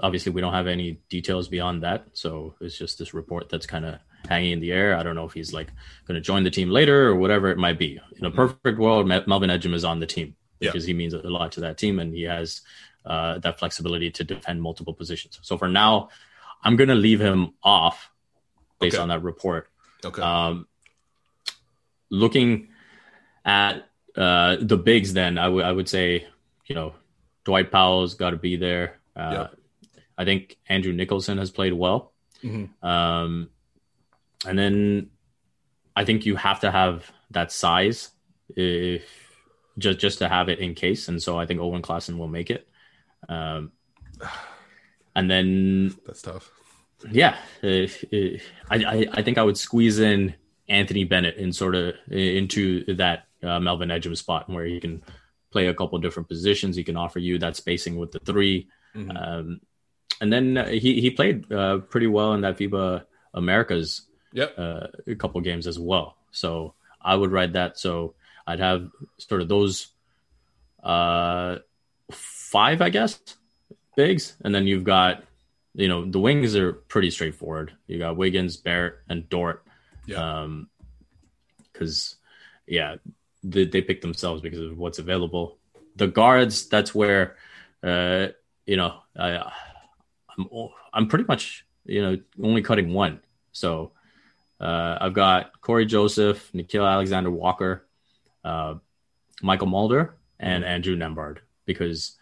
[0.00, 3.84] Obviously, we don't have any details beyond that, so it's just this report that's kind
[3.84, 4.96] of hanging in the air.
[4.96, 5.68] I don't know if he's like
[6.06, 8.00] going to join the team later or whatever it might be.
[8.18, 8.36] In a mm-hmm.
[8.36, 10.88] perfect world, Melvin Ejim is on the team because yeah.
[10.88, 12.62] he means a lot to that team, and he has
[13.06, 15.38] uh, that flexibility to defend multiple positions.
[15.42, 16.08] So for now,
[16.62, 18.10] I'm going to leave him off
[18.80, 19.02] based Okay.
[19.02, 19.68] on that report.
[20.04, 20.22] Okay.
[20.22, 20.66] Um,
[22.10, 22.68] looking
[23.44, 26.26] at uh, the bigs, then I would I would say,
[26.66, 26.94] you know,
[27.44, 29.00] Dwight Powell's got to be there.
[29.16, 29.58] Uh, Yep.
[30.16, 32.12] I think Andrew Nicholson has played well.
[32.42, 32.68] Mhm.
[32.84, 33.50] Um,
[34.46, 35.10] and then
[35.96, 38.10] I think you have to have that size
[38.54, 39.02] if
[39.76, 41.08] just just to have it in case.
[41.08, 42.68] And so I think Owen Klassen will make it.
[43.28, 43.72] Um,
[45.16, 46.50] and then That's tough.
[47.10, 47.88] yeah, I,
[48.70, 50.34] I I think I would squeeze in
[50.68, 55.02] Anthony Bennett in sort of into that uh, Melvin Ejim spot where he can
[55.54, 56.74] play a couple different positions.
[56.76, 59.10] He can offer you that spacing with the 3 Mhm.
[59.22, 59.46] um,
[60.20, 63.02] and then uh, he he played uh, pretty well in that FIBA
[63.34, 64.50] Americas Yep.
[64.58, 66.16] uh, a couple games as well.
[66.30, 67.78] So I would ride that.
[67.78, 68.14] So
[68.46, 69.74] I'd have sort of those
[70.82, 71.58] uh,
[72.10, 73.18] five, I guess,
[73.96, 75.24] bigs, and then you've got
[75.74, 77.72] you know the wings are pretty straightforward.
[77.86, 79.64] You got Wiggins, Barrett, and Dort.
[80.06, 80.22] Yeah.
[80.42, 80.68] Um,
[81.72, 82.16] because
[82.66, 82.96] yeah,
[83.44, 85.58] they, they pick themselves because of what's available.
[85.96, 87.36] The guards, that's where
[87.82, 88.28] uh,
[88.66, 89.52] you know I
[90.36, 90.48] I'm
[90.92, 93.20] I'm pretty much you know only cutting one.
[93.52, 93.92] So
[94.60, 97.86] uh, I've got Cory Joseph, Nickeil Alexander Walker,
[98.44, 98.74] uh,
[99.42, 102.16] Mychal Mulder, and Andrew Nembhard because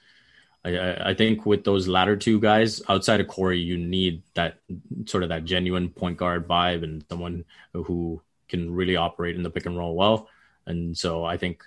[0.65, 4.59] I- I, I think with those latter two guys outside of Corey, you need that
[5.07, 9.51] sort of that genuine point guard vibe and someone who can really operate in the
[9.51, 10.29] pick and roll well.
[10.67, 11.65] And so I think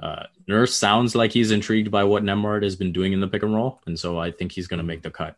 [0.00, 3.42] uh, Nurse sounds like he's intrigued by what Nembhard has been doing in the pick
[3.42, 5.36] and roll, and so I think he's going to make the cut.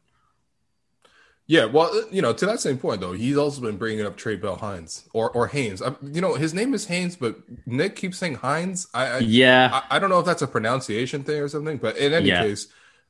[1.46, 4.18] Yeah, well, uh, you know, to that same point though, he's also been bringing up
[4.18, 5.80] Trae Bell Hines or or Haynes.
[5.80, 8.86] I, you know, his name is Haynes, but Nick keeps saying Hines.
[8.92, 11.96] I I, Yeah, I, I don't know if that's a pronunciation thing or something, but
[11.96, 12.42] in any Yeah.
[12.42, 12.66] case,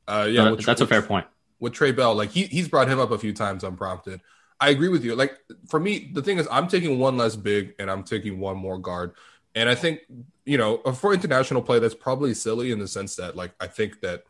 [0.07, 1.27] uh, yeah, with- that's a fair point.
[1.59, 2.15] with Trae Bell.
[2.15, 4.21] Like he he's brought him up a few times unprompted.
[4.61, 5.17] I agree with you.
[5.17, 8.57] Like for me, the thing is, I'm taking one less big and I'm taking one
[8.57, 9.15] more guard.
[9.59, 10.03] And I think
[10.45, 14.01] you know for international play, that's probably silly in the sense that like I think
[14.03, 14.23] that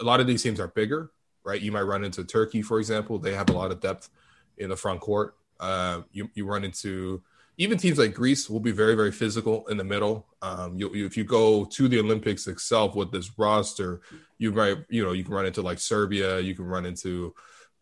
[0.00, 1.10] a lot of these teams are bigger,
[1.44, 1.60] right?
[1.60, 3.18] You might run into Turkey, for example.
[3.18, 4.08] They have a lot of depth
[4.56, 5.36] in the front court.
[5.60, 7.22] Uh, you you run into
[7.58, 10.26] even teams like Greece will be very very physical in the middle.
[10.40, 14.00] Um, you, you, if you go to the Olympics itself with this roster,
[14.38, 17.34] you might you know you can run into like Serbia, you can run into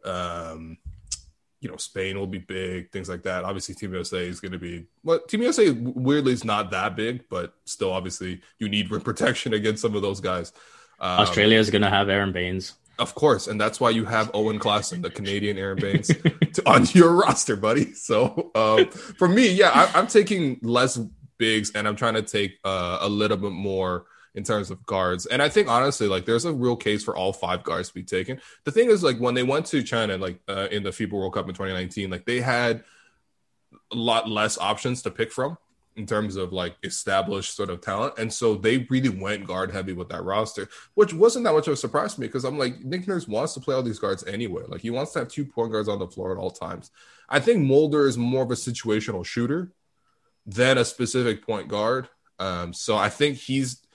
[0.05, 0.79] um,
[1.60, 3.44] you know Spain will be big, things like that.
[3.44, 5.20] Obviously, Team USA is going to be well.
[5.20, 9.82] Team USA weirdly is not that big, but still, obviously, you need rim protection against
[9.82, 10.52] some of those guys.
[11.00, 12.74] Um, Australia is going to have Aron Baynes.
[12.98, 16.86] of course, and that's why you have Owen Klassen, the Canadian Aaron Baines, to, on
[16.92, 17.92] your roster, buddy.
[17.94, 20.98] So um, for me, yeah, I, I'm taking less
[21.38, 24.06] bigs, and I'm trying to take uh, a little bit more
[24.37, 25.27] in terms of guards.
[25.27, 28.05] And I think honestly, like there's a real case for all five guards to be
[28.05, 28.40] taken.
[28.64, 31.35] The thing is, like when they went to China, like uh, in the FIBA World
[31.35, 32.85] Cup in 2019, like they had
[33.90, 35.57] a lot less options to pick from
[35.96, 38.14] in terms of like established sort of talent.
[38.18, 41.72] And so they really went guard heavy with that roster, which wasn't that much of
[41.72, 44.22] a surprise to me because I'm like, Nick Nurse wants to play all these guards
[44.25, 44.64] anyway.
[44.68, 46.90] Like he wants to have two point guards on the floor at all times.
[47.31, 49.72] I think Mulder is more of a situational shooter
[50.44, 52.11] than a specific point guard.
[52.38, 53.86] Um, so I think he's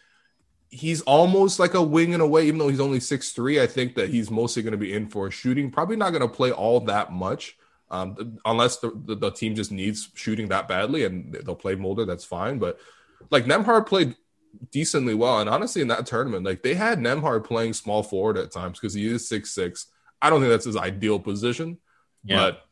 [0.72, 3.62] he's almost like a wing in a way, even though he's only six three.
[3.62, 5.70] I think that he's mostly going to be in for shooting.
[5.70, 7.58] Probably not going to play all that much,
[7.90, 12.06] um, unless the, the, the team just needs shooting that badly, and they'll play Mulder.
[12.06, 12.58] That's fine.
[12.58, 12.80] But
[13.30, 14.16] like Nembhard played
[14.72, 18.52] decently well, and honestly, in that tournament, like they had Nembhard playing small forward at
[18.52, 19.88] times because he is six six.
[20.22, 21.80] I don't think that's his ideal position,
[22.24, 22.38] Yeah.
[22.38, 22.66] but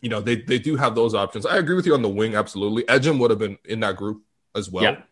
[0.00, 1.46] you know they they do have those options.
[1.46, 2.34] I agree with you on the wing.
[2.34, 4.22] Absolutely, Ejim would have been in that group
[4.56, 4.82] as well.
[4.82, 5.02] Yeah.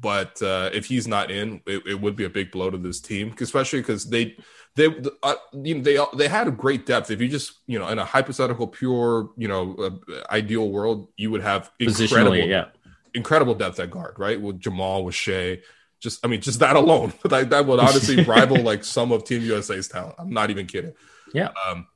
[0.00, 3.00] But uh, if he's not in, it, it would be a big blow to this
[3.00, 4.36] team, especially because they
[4.74, 4.86] they
[5.22, 7.10] uh, you know they they had a great depth.
[7.10, 11.30] If you just you know in a hypothetical pure you know uh, ideal world, you
[11.30, 12.66] would have incredible yeah.
[13.14, 14.40] incredible depth at guard, right?
[14.40, 15.60] With Jamal, with Shai.
[16.00, 19.42] Just I mean, just that alone, like that would honestly rival like some of Team
[19.42, 20.16] USA's talent.
[20.18, 20.94] I'm not even kidding.
[21.34, 21.50] Yeah.
[21.68, 21.86] Um,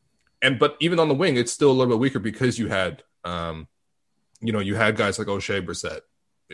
[0.42, 3.02] and but even on the wing, it's still a little bit weaker because you had,
[3.24, 3.68] um,
[4.40, 6.00] you know, you had guys like Oshae Brissett.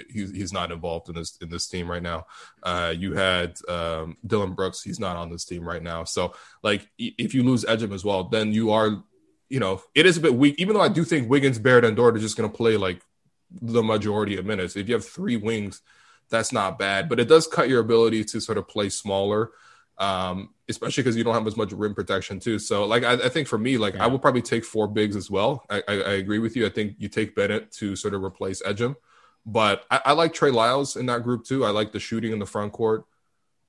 [0.09, 2.27] He's he's not involved in this in this team right now.
[2.63, 4.83] Uh, you had um, Dillon Brooks.
[4.83, 6.05] He's not on this team right now.
[6.05, 9.03] So like, if you lose Ejim as well, then you are,
[9.49, 10.55] you know, it is a bit weak.
[10.59, 13.03] Even though I do think Wiggins, Barrett, and Dort are just going to play like
[13.51, 14.77] the majority of minutes.
[14.77, 15.83] If you have three wings,
[16.31, 19.51] that's not bad, but it does cut your ability to sort of play smaller,
[19.99, 22.59] um, especially because you don't have as much rim protection too.
[22.59, 25.31] So, like, I, I think for me, like, I would probably take four bigs as
[25.31, 25.63] well.
[25.69, 26.65] I, I, I agree with you.
[26.65, 28.97] I think you take Bennett to sort of replace Ejim,
[29.45, 31.65] but I, I like Trey Lyles in that group too.
[31.65, 33.05] I like the shooting in the front court.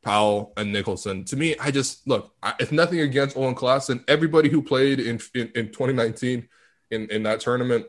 [0.03, 1.23] Powell, and Nicholson.
[1.25, 2.35] To me, I just look.
[2.43, 6.47] I, if nothing against Owen Klassen, everybody who played in in, in 2019
[6.91, 7.85] in in that tournament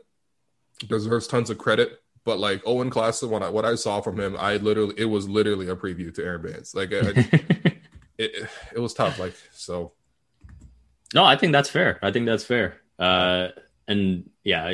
[0.87, 2.01] deserves tons of credit.
[2.23, 5.29] But like Owen Klassen, when I, what I saw from him, I literally it was
[5.29, 6.73] literally a preview to Aron Baynes.
[6.73, 7.17] Like it,
[8.17, 9.19] it, it was tough.
[9.19, 9.91] Like so.
[11.13, 11.99] No, I think that's fair.
[12.01, 12.81] I think that's fair.
[12.97, 13.49] Uh,
[13.87, 14.73] and yeah,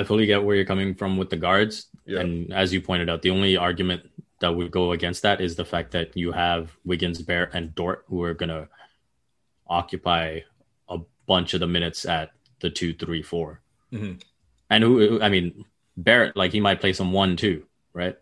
[0.00, 1.86] I, fully get where you're coming from with the guards.
[2.06, 2.20] Yeah.
[2.20, 4.08] And as you pointed out, the only argument
[4.40, 8.04] that would go against that is the fact that you have Wiggins, Bear, and Dort
[8.08, 8.68] who are going to
[9.66, 10.40] occupy
[10.88, 12.30] a bunch of the minutes at
[12.60, 13.60] the two, three, four.
[13.92, 14.18] Mm-hmm.
[14.70, 15.64] And who, I mean,
[15.96, 18.16] Barrett, like he might play some one too, right?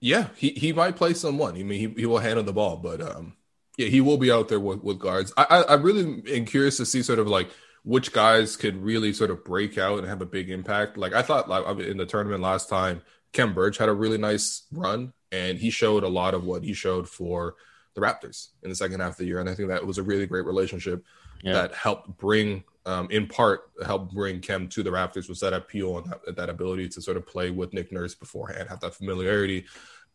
[0.00, 1.56] Yeah, he, he might play some one.
[1.56, 3.34] I mean, he, he will handle the ball, but um,
[3.76, 5.32] yeah, he will be out there with, with guards.
[5.36, 7.48] I, I, I really am curious to see sort of like
[7.84, 10.96] which guys could really sort of break out and have a big impact.
[10.96, 14.64] Like I thought, like in the tournament last time, Khem Birch had a really nice
[14.72, 17.56] run, and he showed a lot of what he showed for
[17.94, 19.40] the Raptors in the second half of the year.
[19.40, 21.04] And I think that was a really great relationship
[21.42, 21.54] yeah.
[21.54, 25.98] that helped bring, um, in part, helped bring Khem to the Raptors was that appeal
[25.98, 29.66] and that, that, ability to sort of play with Nick Nurse beforehand, have that familiarity.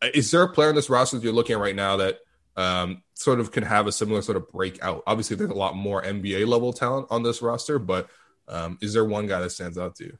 [0.02, 2.20] Uh, is there a player in this roster that you're looking at right now that
[2.56, 5.02] um, sort of can have a similar sort of breakout?
[5.06, 8.08] Obviously, there's a lot more NBA level talent on this roster, but
[8.48, 10.18] um, is there one guy that stands out to you,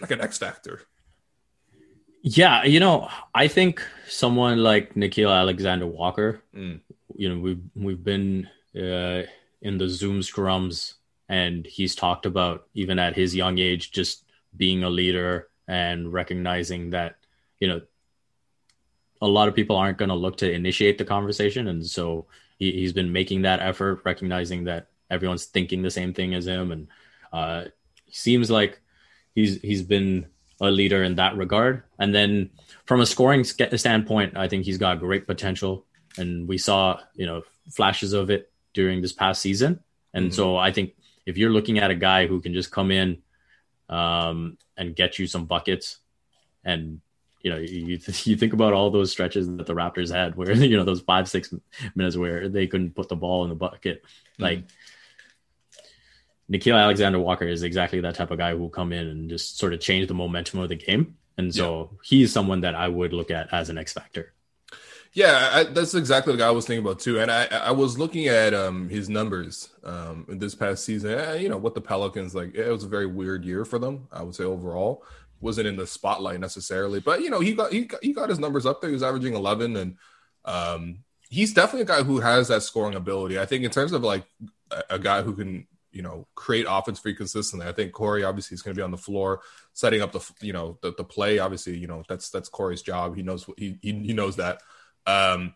[0.00, 0.82] like an X factor?
[2.22, 6.42] Yeah, you know, I think someone like Nickeil Alexander Walker.
[6.54, 6.80] Mm.
[7.14, 9.22] You know, we've we've been uh,
[9.62, 10.94] in the Zoom scrums,
[11.28, 14.24] and he's talked about even at his young age, just
[14.56, 17.16] being a leader and recognizing that
[17.60, 17.80] you know
[19.26, 22.26] a lot of people aren't going to look to initiate the conversation, and so
[22.58, 26.72] he, has been making that effort, recognizing that everyone's thinking the same thing as him,
[26.72, 26.88] and
[27.32, 27.64] uh,
[28.10, 28.80] seems like
[29.34, 30.26] he's he's been
[30.60, 31.82] a leader in that regard.
[31.98, 32.50] And then
[32.86, 35.84] from a scoring standpoint, I think he's got great potential,
[36.16, 39.80] and we saw you know flashes of it during this past season.
[40.14, 40.34] And mm-hmm.
[40.34, 40.94] so I think
[41.26, 43.22] if you're looking at a guy who can just come in
[43.88, 45.98] um, and get you some buckets,
[46.64, 47.00] and
[47.40, 50.76] you know you you think about all those stretches that the Raptors had, where you
[50.76, 51.52] know those five six
[51.94, 54.42] minutes where they couldn't put the ball in the bucket, mm-hmm.
[54.42, 54.64] like
[56.50, 59.58] Nickeil Alexander Walker is exactly that type of guy who will come in and just
[59.58, 61.16] sort of change the momentum of the game.
[61.38, 61.98] And so yeah.
[62.04, 64.32] he's someone that I would look at as an X factor.
[65.12, 67.20] Yeah, I, that's exactly the guy I was thinking about too.
[67.20, 71.18] And I, I was looking at um, his numbers um, this past season.
[71.18, 72.54] Eh, you know, what the Pelicans like.
[72.54, 74.08] It was a very weird year for them.
[74.12, 75.04] I would say overall
[75.40, 78.38] wasn't in the spotlight necessarily, but you know, he got he got, he got his
[78.38, 78.90] numbers up there.
[78.90, 79.96] He was averaging 11, and
[80.44, 83.38] um, he's definitely a guy who has that scoring ability.
[83.38, 84.24] I think in terms of like
[84.70, 87.66] a, a guy who can you know create offense for you consistently.
[87.66, 89.40] I think Cory obviously is going to be on the floor
[89.72, 91.38] setting up the you know the, the play.
[91.38, 93.16] Obviously, you know that's that's Cory's job.
[93.16, 94.60] He knows he he, he knows that.
[95.06, 95.54] Um,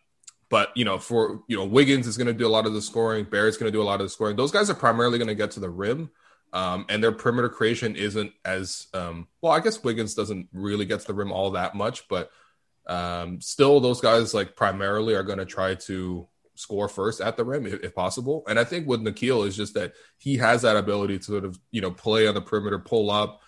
[0.48, 2.80] but you know, for you know, Wiggins is going to do a lot of the
[2.80, 3.24] scoring.
[3.24, 4.36] Barrett's going to do a lot of the scoring.
[4.36, 6.10] Those guys are primarily going to get to the rim,
[6.52, 9.52] um, and their perimeter creation isn't as um, well.
[9.52, 12.30] I guess Wiggins doesn't really get to the rim all that much, but
[12.86, 17.44] um, still, those guys like primarily are going to try to score first at the
[17.44, 18.44] rim if, if, possible.
[18.48, 21.58] And I think with Nickeil is just that he has that ability to sort of,
[21.70, 23.42] you know, play on the perimeter, pull up,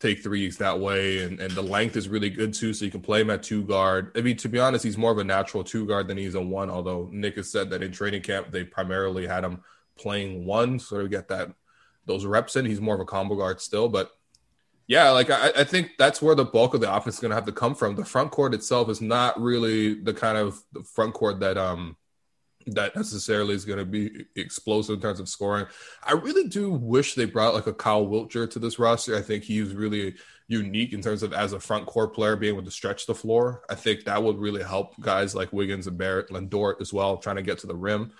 [0.00, 1.22] take threes that way.
[1.22, 2.72] And, and the length is really good too.
[2.72, 4.10] So you can play him at two guard.
[4.16, 6.40] I mean, to be honest, he's more of a natural two guard than he's a
[6.40, 9.62] one, although Nick has said that in training camp, they primarily had him
[9.96, 11.52] playing one, sort of get that
[12.06, 12.66] those reps in.
[12.66, 14.12] He's more of a combo guard still, but
[14.86, 17.36] yeah, like I, I, think that's where the bulk of the offense is going to
[17.36, 17.94] have to come from.
[17.94, 21.96] The front court itself is not really the kind of the front court that um
[22.66, 25.66] that necessarily is going to be explosive in terms of scoring.
[26.02, 29.16] I really do wish they brought like a Kyle Wiltjer to this roster.
[29.16, 30.14] I think he's really
[30.48, 33.62] unique in terms of as a front court player being able to stretch the floor.
[33.70, 37.36] I think that would really help guys like Wiggins and Barrett, Lendort as well, trying
[37.36, 38.12] to get to the rim.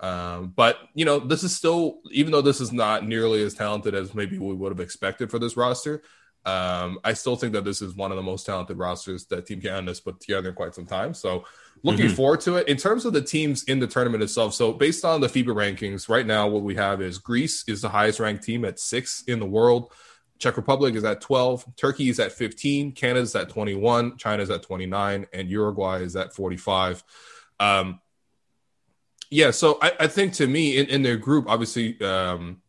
[0.00, 3.94] Um, but you know, this is still, even though this is not nearly as talented
[3.94, 6.02] as maybe we would have expected for this roster.
[6.46, 9.60] Um, I still think that this is one of the most talented rosters that Team
[9.60, 11.12] Canada has put together in quite some time.
[11.12, 11.44] So
[11.82, 12.14] looking mm-hmm.
[12.14, 12.68] forward to it.
[12.68, 16.08] In terms of the teams in the tournament itself, so based on the FIBA rankings,
[16.08, 19.40] right now what we have is Greece is the highest ranked team at six in
[19.40, 19.92] the world.
[20.38, 25.26] Czech Republic is at 12, Turkey is at 15, Canada's at 21, China's at 29,
[25.32, 27.02] and Uruguay is at 45.
[27.58, 28.00] Um,
[29.30, 32.62] yeah, so I, I, think to me in, in their group, obviously, um,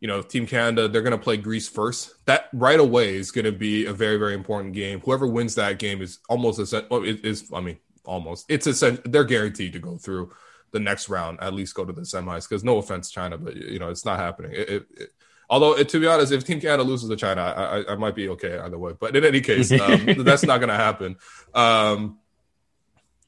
[0.00, 2.14] you know, Team Canada, they're going to play Greece first.
[2.26, 5.00] That right away is going to be a very, very important game.
[5.00, 7.50] Whoever wins that game is almost as well, it is.
[7.52, 8.46] I mean, almost.
[8.48, 10.32] It's a they're guaranteed to go through
[10.70, 12.48] the next round, at least go to the semis.
[12.48, 14.52] Because no offense, China, but you know it's not happening.
[14.52, 15.10] It, it, it,
[15.50, 18.14] although it, to be honest, if Team Canada loses to China, I, I, I might
[18.14, 18.92] be okay either way.
[18.98, 21.16] But in any case, um, that's not going to happen.
[21.54, 22.18] Um,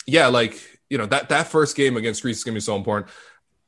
[0.07, 3.11] yeah, like you know that that first game against Greece is gonna be so important.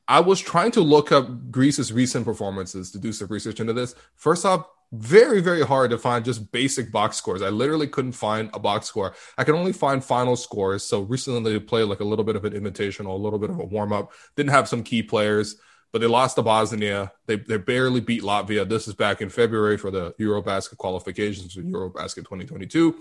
[0.07, 3.95] I was trying to look up Greece's recent performances to do some research into this.
[4.15, 7.41] First off, very very hard to find just basic box scores.
[7.41, 9.15] I literally couldn't find a box score.
[9.37, 10.83] I could only find final scores.
[10.83, 13.59] So recently they played like a little bit of an invitational, a little bit of
[13.59, 14.11] a warm up.
[14.35, 15.55] Didn't have some key players,
[15.93, 17.13] but they lost to Bosnia.
[17.25, 18.67] They they barely beat Latvia.
[18.67, 22.95] This is back in February for the EuroBasket qualifications for EuroBasket 2022.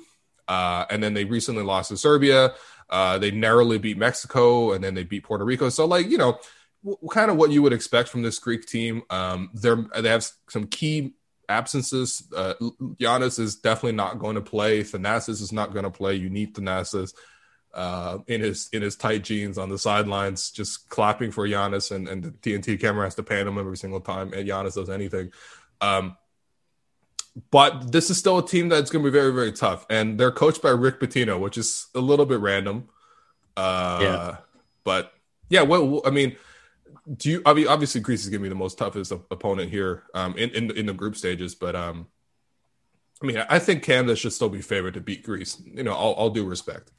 [0.49, 2.55] Uh, and then they recently lost to Serbia.
[2.90, 5.68] Uh, they narrowly beat Mexico, and then they beat Puerto Rico.
[5.68, 6.38] So like you know,
[6.84, 9.03] w- kind of what you would expect from this Greek team.
[9.11, 11.14] Um, they're they have some key
[11.49, 12.24] absences.
[12.34, 12.55] Uh,
[13.01, 14.82] Giannis is definitely not going to play.
[14.82, 16.14] Thanasis is not going to play.
[16.14, 17.14] You need Thanasis
[17.74, 22.09] uh, in his in his tight jeans on the sidelines, just clapping for Giannis, and,
[22.09, 25.32] and the TNT camera has to pan him every single time, and Giannis does anything.
[25.80, 26.16] Um,
[27.51, 30.33] but this is still a team that's going to be very very tough, and they're
[30.33, 32.89] coached by Rick Pitino, which is a little bit random.
[33.57, 34.37] Uh, yeah.
[34.85, 35.12] But
[35.49, 36.37] yeah, well, I mean
[37.16, 37.43] do you?
[37.45, 40.51] I mean, obviously, Greece is going to be the most toughest opponent here um, in,
[40.51, 41.55] in in the group stages.
[41.55, 42.07] But um,
[43.22, 45.61] I mean, I think Canada should still be favored to beat Greece.
[45.64, 46.91] You know, all, all due respect.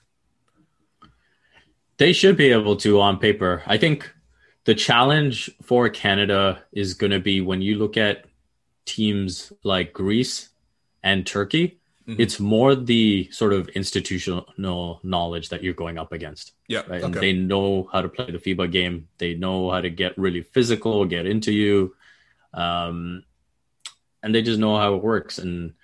[1.98, 3.64] They should be able to on paper.
[3.66, 4.12] I think
[4.66, 8.26] the challenge for Canada is going to be when you look at
[8.86, 10.50] teams like Greece
[11.02, 12.22] and Turkey Mm-hmm.
[12.22, 16.52] It's more the sort of institutional knowledge that you're going up against.
[16.68, 16.82] Yeah.
[16.88, 17.02] Right.
[17.02, 17.06] Okay.
[17.06, 19.08] And they know how to play the FIBA game.
[19.20, 21.96] They know how to get really physical, get into you.
[22.54, 23.24] Um,
[24.22, 25.38] and they just know how it works.
[25.38, 25.76] And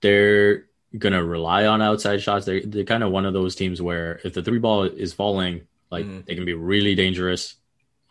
[0.00, 2.46] they're going to rely on outside shots.
[2.46, 5.62] They're, they're kind of one of those teams where if the three ball is falling,
[5.90, 6.24] like mm.
[6.24, 7.56] they can be really dangerous.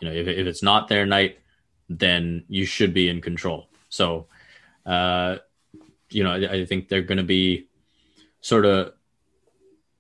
[0.02, 1.40] You know, if, if it's not their night,
[1.88, 3.70] then you should be in control.
[3.90, 4.28] So,
[4.86, 5.38] uh,
[6.10, 7.68] you know, I, I think they're going to be
[8.42, 8.94] sort of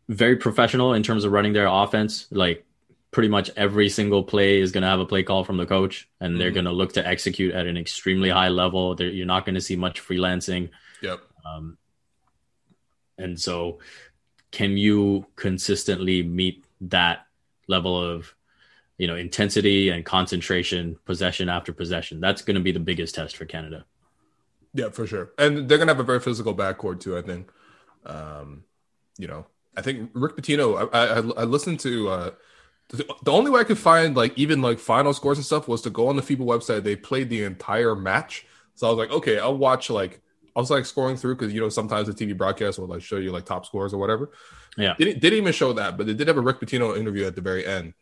[0.07, 2.27] very professional in terms of running their offense.
[2.31, 2.65] Like
[3.11, 6.09] pretty much every single play is going to have a play call from the coach,
[6.19, 6.39] and mm-hmm.
[6.39, 8.93] they're going to look to execute at an extremely high level.
[8.93, 10.69] They're, you're not going to see much freelancing.
[11.01, 11.21] Yep.
[11.45, 11.77] Um,
[13.17, 13.79] and so,
[14.51, 17.25] can you consistently meet that
[17.67, 18.35] level of,
[18.97, 22.19] you know, intensity and concentration, possession after possession?
[22.19, 23.85] That's going to be the biggest test for Canada.
[24.75, 25.31] Yeah, for sure.
[25.37, 27.17] And they're gonna have a very physical backcourt too.
[27.17, 27.49] I think.
[28.05, 28.65] Um,
[29.17, 30.89] you know, I think Rick Pitino.
[30.93, 32.09] I I, I listened to.
[32.09, 32.31] Uh,
[32.89, 35.89] the only way I could find like even like final scores and stuff was to
[35.89, 36.83] go on the FIBA website.
[36.83, 40.21] They played the entire match, so I was like, okay, I'll watch like
[40.55, 43.15] I was like scrolling through because you know sometimes the TV broadcast will like show
[43.15, 44.31] you like top scores or whatever.
[44.77, 47.35] Yeah, didn't didn't even show that, but they did have a Rick Pitino interview at
[47.35, 47.93] the very end.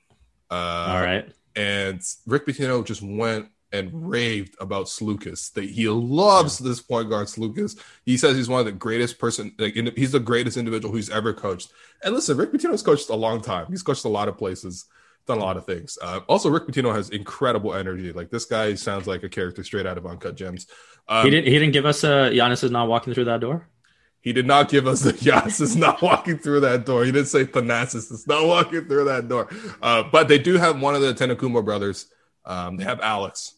[0.49, 5.51] Uh, All right, and Rick Pitino just went and raved about Sloukas.
[5.53, 6.67] That he loves yeah.
[6.69, 7.77] this point guard Sloukas.
[8.05, 9.53] He says he's one of the greatest person.
[9.57, 11.71] Like in, he's the greatest individual who's ever coached.
[12.03, 13.65] And listen, Rick Pitino's coached a long time.
[13.69, 14.85] He's coached a lot of places,
[15.25, 15.97] done a lot of things.
[16.01, 18.13] Uh, also, Rick Pitino has incredible energy.
[18.13, 20.67] Like this guy sounds like a character straight out of Uncut Gems.
[21.07, 21.47] Um, he didn't.
[21.47, 22.03] He didn't give us.
[22.03, 23.67] a Giannis is not walking through that door.
[24.23, 27.05] He did not give us the Giannis is not walking through that door.
[27.05, 29.49] He didn't say Thanasis is not walking through that door.
[29.81, 32.07] Uh, but they do have one of the Antetokounmpo brothers.
[32.45, 33.55] Um, they have Alex,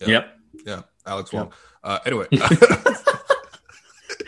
[0.00, 0.08] yeah.
[0.08, 0.38] Yep.
[0.66, 0.82] Yeah.
[1.06, 1.46] Alex Wong.
[1.46, 1.54] Yep.
[1.84, 2.26] Uh, anyway.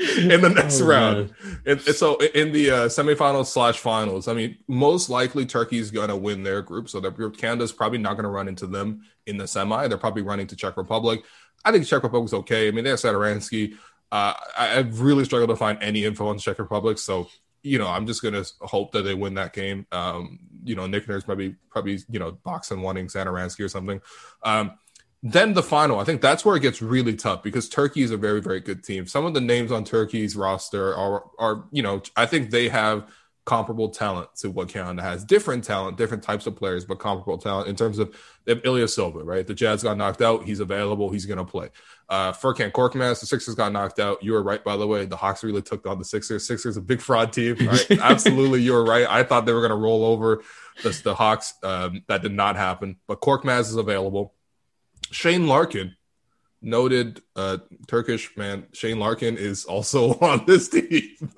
[0.19, 1.35] in the next oh, round.
[1.67, 6.17] And, so in the uh, semifinals slash finals, I mean, most likely Turkey's going to
[6.17, 6.89] win their group.
[6.89, 9.89] So their group, Canada's probably not going to run into them in the semi.
[9.89, 11.23] They're probably running to Czech Republic.
[11.65, 12.69] I think Czech Republic's okay.
[12.69, 13.77] I mean, they have Satoransky.
[14.13, 16.99] Uh, I, have really struggled to find any info on Czech Republic.
[16.99, 17.29] So,
[17.63, 19.87] you know, I'm just to hope that they win that game.
[19.91, 24.01] Um, you know, Nick Nurse maybe, probably, you know, boxing wanting Satoransky or something.
[24.43, 24.79] Um,
[25.23, 28.17] then the final, I think that's where it gets really tough because Turkey is a
[28.17, 29.07] very, very good team.
[29.07, 33.11] Some of the names on Turkey's roster are, are you know, I think they have
[33.45, 35.25] comparable talent to what Canada has.
[35.25, 38.15] Different talent, different types of players, but comparable talent in terms of
[38.45, 39.47] they have Ilyasova, right?
[39.47, 40.45] The Jazz got knocked out.
[40.45, 41.11] He's available.
[41.11, 41.71] He's going to play.
[42.09, 44.23] Uh, Furkan Korkmaz, the Sixers got knocked out.
[44.23, 45.05] You were right, by the way.
[45.05, 46.47] The Hawks really took on the Sixers.
[46.47, 47.57] Sixers a big fraud team.
[47.57, 47.91] Right?
[48.01, 49.07] Absolutely, you were right.
[49.09, 50.43] I thought they were going to roll over
[50.83, 51.55] the, the Hawks.
[51.63, 52.97] Um, that did not happen.
[53.07, 54.35] But Korkmaz is available.
[55.11, 55.97] Shane Larkin,
[56.65, 61.31] noted uh, Turkish man, Shane Larkin is also on this team.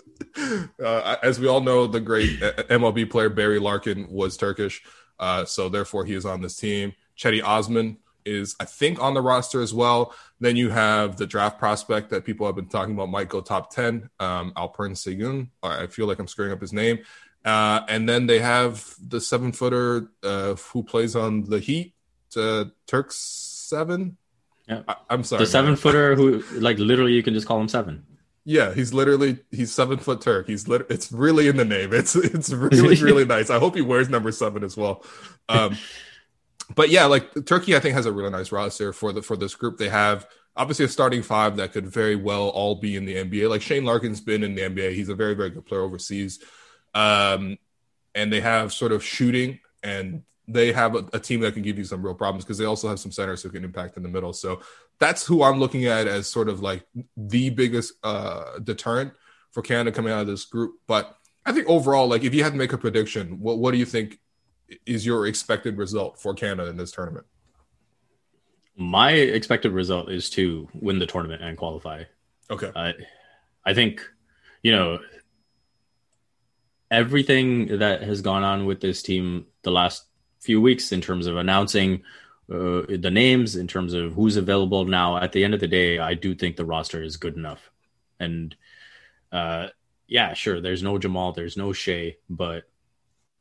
[0.83, 4.83] Uh, as we all know, the great uh, MLB player Barry Larkin was Turkish,
[5.19, 6.93] uh, so therefore he is on this team.
[7.17, 10.13] Cedi Osman is, I think, on the roster as well.
[10.41, 13.73] Then you have the draft prospect that people have been talking about might go top
[13.73, 15.49] 10, um, Alperen Sengun.
[15.63, 16.99] I feel like I'm screwing up his name.
[17.45, 21.95] Uh, and then they have the seven footer uh, who plays on the Heat,
[22.37, 24.17] uh, Yurtseven.
[24.69, 25.45] Yeah, I, am sorry.
[25.45, 25.77] The seven man.
[25.77, 28.05] footer who, like, literally, you can just call him seven.
[28.49, 30.47] Yeah, he's literally he's seven foot Turk.
[30.47, 31.93] He's lit- it's really in the name.
[31.93, 33.51] It's it's really really nice.
[33.51, 35.05] I hope he wears number seven as well.
[35.49, 35.77] Um,
[36.77, 39.57] but yeah, like Turkey, I think has a really nice roster for the for this
[39.57, 39.79] group.
[39.79, 43.51] They have obviously a starting five that could very well all be in the NBA.
[43.51, 44.95] Like Shane Larkin's been in the NBA.
[44.95, 46.39] He's a very very good player overseas.
[46.95, 47.59] Um,
[48.15, 51.79] and they have sort of shooting and they have a, a team that can give
[51.79, 54.09] you some real problems because they also have some centers who can impact in the
[54.09, 54.33] middle.
[54.33, 54.61] So
[54.99, 56.85] that's who I'm looking at as sort of like
[57.17, 59.13] the biggest uh, deterrent
[59.53, 60.75] for Canada coming out of this group.
[60.87, 63.79] But I think overall, like if you had to make a prediction, what what do
[63.79, 64.19] you think
[64.85, 67.27] is your expected result for Canada in this tournament?
[68.77, 72.05] My expected result is to win the tournament and qualify.
[72.51, 72.71] Okay.
[72.75, 72.95] I
[73.65, 74.03] I think
[74.63, 74.99] you know
[76.91, 80.05] everything that has gone on with this team the last
[80.41, 82.03] few weeks in terms of announcing
[82.51, 85.17] uh, the names, in terms of who's available now.
[85.17, 87.71] At the end of the day, I do think the roster is good enough.
[88.21, 88.55] And
[89.33, 89.69] uh,
[90.07, 92.65] yeah, sure, there's no Jamal, there's no Shai, but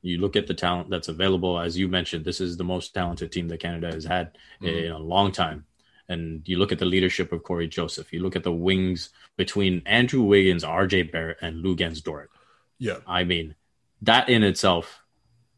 [0.02, 1.60] you look at the talent that's available.
[1.60, 4.68] As you mentioned, this is the most talented team that Canada has had mm-hmm.
[4.68, 5.66] in a long time.
[6.08, 8.14] And you look at the leadership of Cory Joseph.
[8.14, 12.30] You look at the wings between Andrew Wiggins, RJ Barrett, and Luguentz Dort.
[12.78, 12.98] Yeah.
[13.08, 13.56] I mean,
[14.04, 15.02] that in itself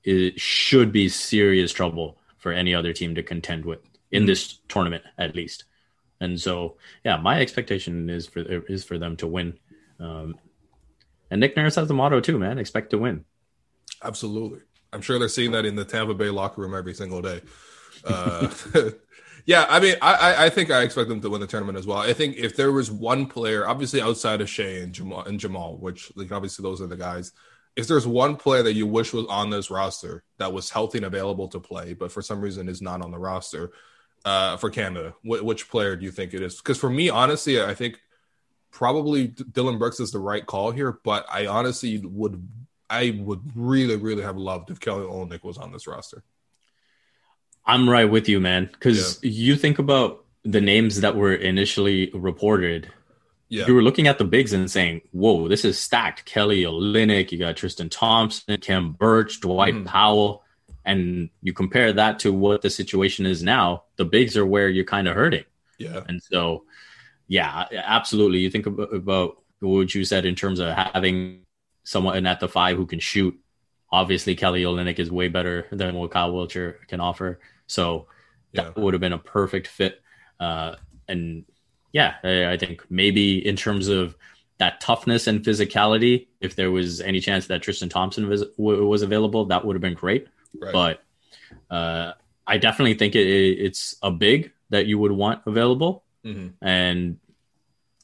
[0.04, 3.80] it should be serious trouble for any other team to contend with
[4.12, 4.28] in mm-hmm.
[4.28, 5.66] this tournament at least.
[6.20, 9.60] And so, yeah, my expectation is for is for them to win.
[10.00, 10.36] Um,
[11.30, 13.26] and Nick Nurse has the motto too, man: expect to win.
[14.04, 14.62] Absolutely,
[14.92, 17.42] I'm sure they're seeing that in the Tampa Bay locker room every single day.
[18.04, 18.50] Uh,
[19.46, 21.98] yeah, I mean, I, I think I expect them to win the tournament as well.
[21.98, 25.78] I think if there was one player, obviously outside of Shai and Jamal, and Jamal,
[25.78, 27.32] which like obviously those are the guys
[27.78, 31.06] if there's one player that you wish was on this roster that was healthy and
[31.06, 33.72] available to play, but for some reason is not on the roster
[34.26, 36.58] uh, for Canada, wh- which player do you think it is?
[36.58, 38.02] Because for me, honestly, I think
[38.72, 42.48] probably Dillon Brooks is the right call here, but I honestly would,
[42.90, 46.24] I would really, really have loved if Kelly Olynyk was on this roster.
[47.64, 48.70] I'm right with you, man.
[48.72, 49.30] Because yeah.
[49.30, 52.92] you think about the names that were initially reported
[53.50, 53.68] yeah.
[53.68, 57.38] you were looking at the bigs and saying, "Whoa, this is stacked." Kelly Olynyk, you
[57.38, 59.86] got Tristan Thompson, Khem Birch, Dwight mm.
[59.86, 60.44] Powell,
[60.86, 63.84] and you compare that to what the situation is now.
[63.96, 65.46] The bigs are where you're kind of hurting.
[65.78, 66.66] Yeah, and so,
[67.28, 68.40] yeah, absolutely.
[68.40, 71.42] You think about, about what you said in terms of having
[71.84, 73.38] someone at the five who can shoot.
[73.92, 77.40] Obviously, Kelly Olynyk is way better than what Kyle Wiltjer can offer.
[77.68, 78.08] So
[78.54, 78.84] that yeah.
[78.84, 80.02] would have been a perfect fit.
[80.40, 80.76] Uh,
[81.08, 81.46] and
[81.98, 84.16] yeah, I think maybe in terms of
[84.60, 89.46] that toughness and physicality, if there was any chance that Tristan Thompson was was available,
[89.46, 90.28] that would have been great.
[90.56, 90.74] Right.
[90.74, 91.04] But
[91.76, 92.14] uh,
[92.46, 96.50] I definitely think it, it's a big that you would want available, mm-hmm.
[96.64, 97.18] and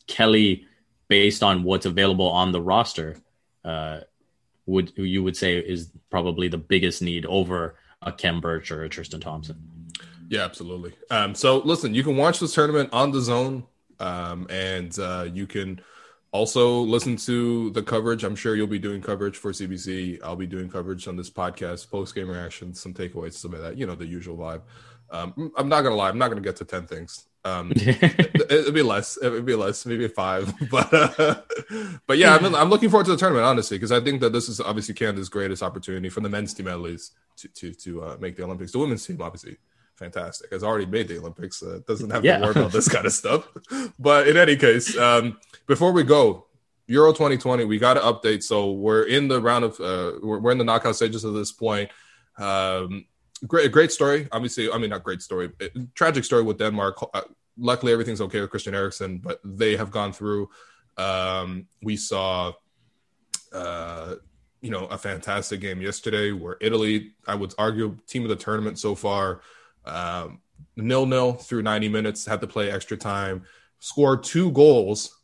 [0.07, 0.65] Kelly,
[1.07, 3.17] based on what's available on the roster,
[3.63, 3.99] uh,
[4.65, 8.89] would you would say is probably the biggest need over a Khem Birch or a
[8.89, 9.91] Tristan Thompson.
[10.29, 10.93] Yeah, absolutely.
[11.11, 13.65] Um, so listen, you can watch this tournament on DAZN
[13.99, 15.81] um, and uh, you can
[16.31, 18.23] also listen to the coverage.
[18.23, 20.19] I'm sure you'll be doing coverage for CBC.
[20.23, 23.77] I'll be doing coverage on this podcast, post game reactions, some takeaways, some of that,
[23.77, 24.61] you know, the usual vibe.
[25.11, 27.27] Um, I'm not gonna lie, I'm not gonna get to ten things.
[27.45, 29.17] Um, it, would be less.
[29.21, 30.53] It'd be less, maybe five.
[30.71, 31.41] But uh,
[32.07, 34.49] but yeah, I'm, I'm looking forward to the tournament honestly because I think that this
[34.49, 38.17] is obviously Canada's greatest opportunity for the men's team at least to to to uh,
[38.19, 38.71] make the Olympics.
[38.71, 39.57] The women's team obviously
[40.03, 40.51] fantastic.
[40.51, 41.63] Has already made the Olympics.
[41.63, 42.37] Uh, doesn't have yeah.
[42.37, 43.47] to worry about this kind of stuff.
[43.99, 45.37] But in any case, um,
[45.67, 46.45] before we go,
[46.87, 48.43] Euro 2020, we got to update.
[48.43, 51.51] So we're in the round of uh, we're, we're in the knockout stages at this
[51.51, 51.89] point.
[52.37, 53.05] Um,
[53.47, 54.27] great, great story.
[54.31, 55.49] Obviously, I mean not great story.
[55.95, 56.97] tragic story with Denmark.
[57.13, 57.21] Uh,
[57.57, 60.49] luckily, everything's okay with Christian Eriksen, but they have gone through.
[60.97, 62.53] Um, we saw.
[63.53, 64.15] Uh,
[64.63, 68.79] you know, a fantastic game yesterday where Italy, I would argue, team of the tournament
[68.79, 69.41] so far,
[69.85, 70.39] um,
[70.75, 73.43] nil nil through 90 minutes, had to play extra time,
[73.79, 75.19] scored two goals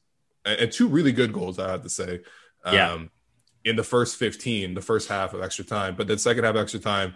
[0.45, 2.21] and two really good goals, I have to say.
[2.63, 2.97] Um, yeah.
[3.65, 6.79] In the first 15, the first half of extra time, but then second half extra
[6.79, 7.15] time,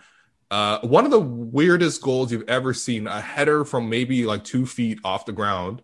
[0.52, 4.66] uh, one of the weirdest goals you've ever seen a header from maybe like two
[4.66, 5.82] feet off the ground.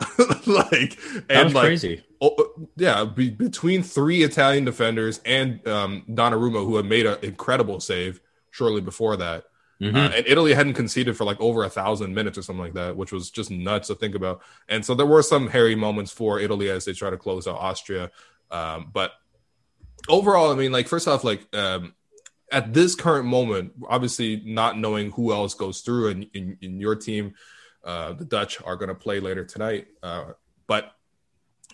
[0.46, 0.98] like
[1.28, 2.02] and like crazy.
[2.20, 7.80] Oh, yeah, be, between three Italian defenders and um, Donnarumma, who had made an incredible
[7.80, 9.44] save shortly before that.
[9.80, 9.96] Mm-hmm.
[9.96, 12.96] Uh, and Italy hadn't conceded for like over a thousand minutes or something like that,
[12.96, 14.42] which was just nuts to think about.
[14.68, 17.56] And so there were some hairy moments for Italy as they try to close out
[17.56, 18.10] Austria.
[18.50, 19.12] Um, but
[20.08, 21.94] overall, I mean, like first off, like um,
[22.52, 26.96] at this current moment, obviously not knowing who else goes through, and in, in your
[26.96, 27.34] team,
[27.84, 29.86] uh, the Dutch are going to play later tonight.
[30.02, 30.32] Uh,
[30.66, 30.92] but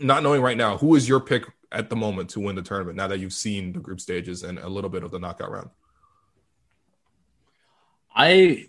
[0.00, 2.96] not knowing right now, who is your pick at the moment to win the tournament?
[2.96, 5.70] Now that you've seen the group stages and a little bit of the knockout round.
[8.16, 8.68] I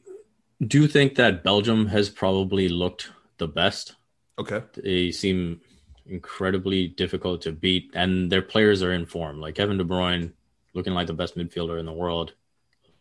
[0.66, 3.96] do think that Belgium has probably looked the best.
[4.38, 4.62] Okay.
[4.76, 5.62] They seem
[6.06, 9.40] incredibly difficult to beat, and their players are in form.
[9.40, 10.34] Like Kevin De Bruyne,
[10.74, 12.34] looking like the best midfielder in the world.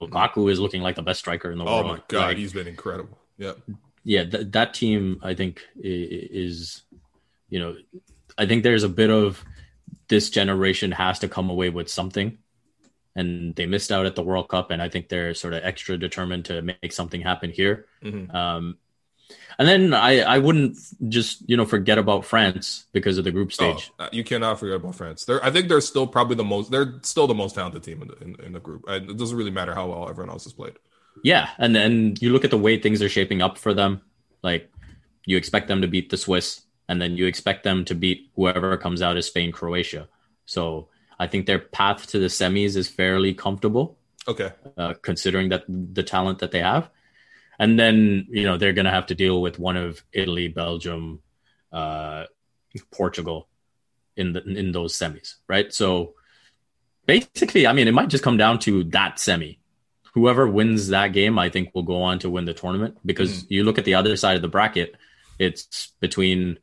[0.01, 1.87] Lukaku is looking like the best striker in the oh world.
[1.87, 3.19] Oh my god, like, he's been incredible.
[3.39, 3.53] Yeah.
[4.05, 6.83] Yeah, th- that team I think is,
[7.49, 7.77] you know,
[8.39, 9.45] I think there's a bit of
[10.09, 12.39] this generation has to come away with something
[13.17, 15.97] and they missed out at the World Cup, and I think they're sort of extra
[15.97, 17.87] determined to make something happen here.
[18.05, 18.35] Mm-hmm.
[18.37, 18.77] Um,
[19.59, 20.77] and then I, I wouldn't
[21.09, 23.91] just you know forget about France because of the group stage.
[23.99, 25.25] Oh, you cannot forget about France.
[25.25, 26.71] They're, I think they're still probably the most.
[26.71, 28.85] They're still the most talented team in the, in, in the group.
[28.87, 30.75] It doesn't really matter how well everyone else has played.
[31.25, 34.03] Yeah, and then you look at the way things are shaping up for them.
[34.43, 34.71] Like
[35.25, 38.77] you expect them to beat the Swiss, and then you expect them to beat whoever
[38.77, 40.07] comes out as Spain, Croatia.
[40.45, 40.89] So
[41.19, 43.99] I think their path to the semis is fairly comfortable.
[44.29, 44.53] Okay.
[44.77, 46.91] Uh, considering that the talent that they have.
[47.59, 51.23] And then, you know, they're going to have to deal with one of Italy, Belgium,
[51.73, 52.25] uh,
[52.91, 53.49] Portugal
[54.17, 55.73] in the, in those semis, right?
[55.73, 56.15] So
[57.07, 59.59] basically, I mean, it might just come down to that semi.
[60.15, 63.47] Whoever wins that game, I think will go on to win the tournament because mm.
[63.51, 64.97] you look at the other side of the bracket,
[65.39, 66.59] it's between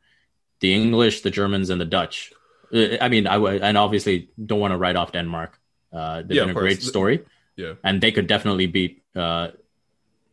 [0.59, 2.33] the English, the Germans, and the Dutch.
[2.73, 5.59] I mean, I and obviously don't want to write off Denmark.
[5.91, 7.23] Uh, they've yeah, been a great story.
[7.55, 9.49] Yeah, and they could definitely beat uh,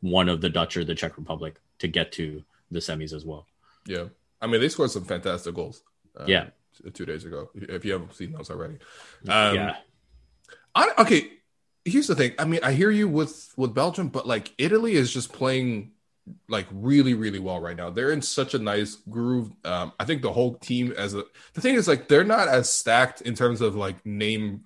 [0.01, 3.47] one of the Dutch or the Czech Republic to get to the semis as well.
[3.87, 4.05] Yeah,
[4.41, 5.83] I mean, they scored some fantastic goals.
[6.17, 6.47] Um, yeah,
[6.95, 7.51] two days ago.
[7.55, 8.79] If you haven't seen those already,
[9.29, 9.77] um, yeah.
[10.75, 11.31] I, okay,
[11.85, 12.33] here's the thing.
[12.39, 15.93] I mean, I hear you with with Belgium, but like Italy is just playing
[16.49, 17.91] like really really well right now.
[17.91, 19.51] They're in such a nice groove.
[19.65, 22.71] Um i think the whole team as a the thing is like they're not as
[22.71, 24.65] stacked in terms of like name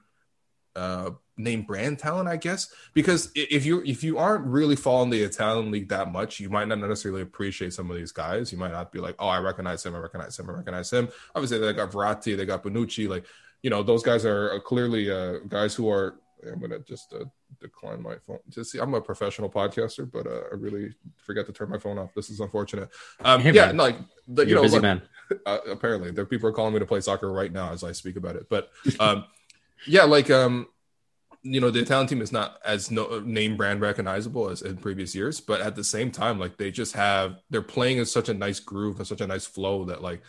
[0.77, 2.73] uh name brand talent i guess.
[2.93, 6.69] Because if you if you aren't really following the italian league that much you might
[6.69, 8.53] not necessarily appreciate some of these guys.
[8.53, 11.09] You might not be like oh i recognize him i recognize him i recognize him.
[11.35, 13.25] Obviously they got Verratti, they got Bonucci like
[13.63, 16.21] you know those guys are clearly uh guys who are
[16.53, 17.25] I'm gonna just uh,
[17.61, 18.39] decline my phone.
[18.49, 21.99] Just see, I'm a professional podcaster, but uh, I really forget to turn my phone
[21.99, 22.15] off.
[22.15, 22.89] This is unfortunate.
[23.25, 23.97] Um, hey, yeah, like
[24.29, 25.03] the, you You're know, busy like, man.
[25.47, 28.17] Uh, apparently, there people are calling me to play soccer right now as I speak
[28.17, 28.47] about it.
[28.51, 28.71] But
[29.01, 29.25] um,
[29.87, 30.67] yeah, like um,
[31.43, 35.15] you know, the Italian team is not as no name brand recognizable as in previous
[35.15, 38.35] years, but at the same time, like they just have they're playing in such a
[38.35, 40.21] nice groove and such a nice flow that like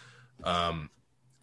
[0.44, 0.90] um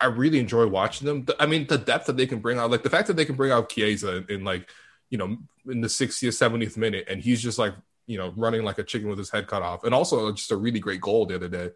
[0.03, 1.26] I really enjoy watching them.
[1.38, 3.36] I mean, the depth that they can bring out, like the fact that they can
[3.36, 4.68] bring out Chiesa in, in like,
[5.11, 5.36] you know,
[5.70, 7.74] in the 60th, 70th minute, and he's just like,
[8.07, 10.57] you know, running like a chicken with his head cut off, and also just a
[10.57, 11.70] really great goal the other day.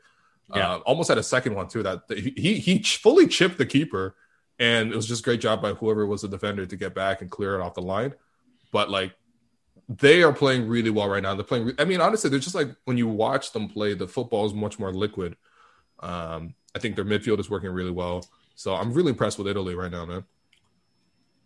[0.55, 0.75] Yeah.
[0.75, 1.83] Uh, almost had a second one too.
[1.83, 4.17] That he he fully chipped the keeper,
[4.59, 7.31] and it was just great job by whoever was the defender to get back and
[7.31, 8.15] clear it off the line.
[8.73, 9.15] But like,
[9.89, 11.35] they are playing really well right now.
[11.35, 11.73] They're playing.
[11.79, 14.79] I mean, honestly, they're just like when you watch them play, the football is much
[14.79, 15.37] more liquid.
[16.01, 18.27] Um, I think their midfield is working really well.
[18.55, 20.25] So I'm really impressed with Italy right now, man.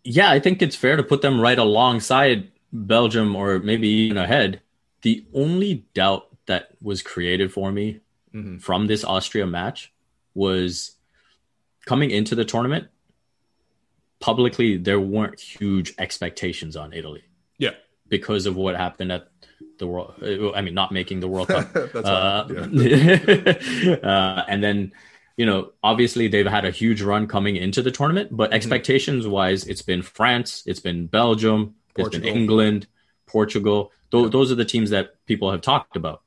[0.03, 4.61] Yeah, I think it's fair to put them right alongside Belgium or maybe even ahead.
[5.03, 8.01] The only doubt that was created for me
[8.35, 8.57] mm-hmm.
[8.57, 9.93] from this Austria match
[10.33, 10.97] was
[11.85, 12.89] coming into the tournament.
[14.19, 17.23] Publicly, there weren't huge expectations on Italy.
[17.57, 17.71] Yeah.
[18.09, 19.29] Because of what happened at
[19.77, 20.13] the world.
[20.55, 21.75] I mean, not making the World Cup.
[21.95, 21.97] uh,
[24.05, 24.91] uh, and then
[25.37, 28.55] you know, obviously they've had a huge run coming into the tournament, but mm-hmm.
[28.55, 32.05] expectations wise, it's been France, it's been Belgium, Portugal.
[32.05, 32.87] it's been England,
[33.25, 33.91] Portugal.
[34.11, 34.29] Th- yeah.
[34.29, 36.21] Those are the teams that people have talked about.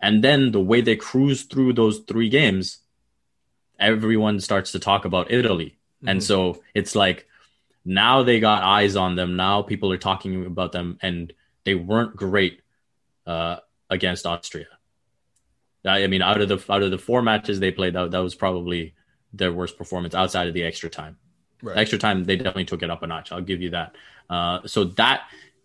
[0.00, 2.78] And then the way they cruise through those three games,
[3.78, 5.76] everyone starts to talk about Italy.
[5.98, 6.08] Mm-hmm.
[6.08, 7.26] And so it's like
[7.84, 9.36] now they got eyes on them.
[9.36, 11.32] Now people are talking about them, and
[11.64, 12.62] they weren't great
[13.26, 13.56] uh,
[13.88, 14.66] against Austria.
[15.84, 18.34] I mean, out of the out of the four matches they played, that that was
[18.34, 18.94] probably
[19.32, 21.16] their worst performance outside of the extra time.
[21.62, 21.76] Right.
[21.76, 23.32] Extra time, they definitely took it up a notch.
[23.32, 23.94] I'll give you that.
[24.28, 25.22] Uh, so that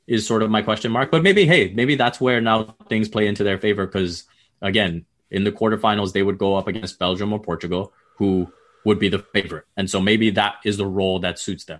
[0.08, 1.10] is sort of my question mark.
[1.10, 4.26] But maybe, hey, maybe that's where now things play into their favor because
[4.62, 8.52] again, in the quarterfinals, they would go up against Belgium or Portugal, who
[8.86, 11.80] would be the favorite, and so maybe that is the role that suits them.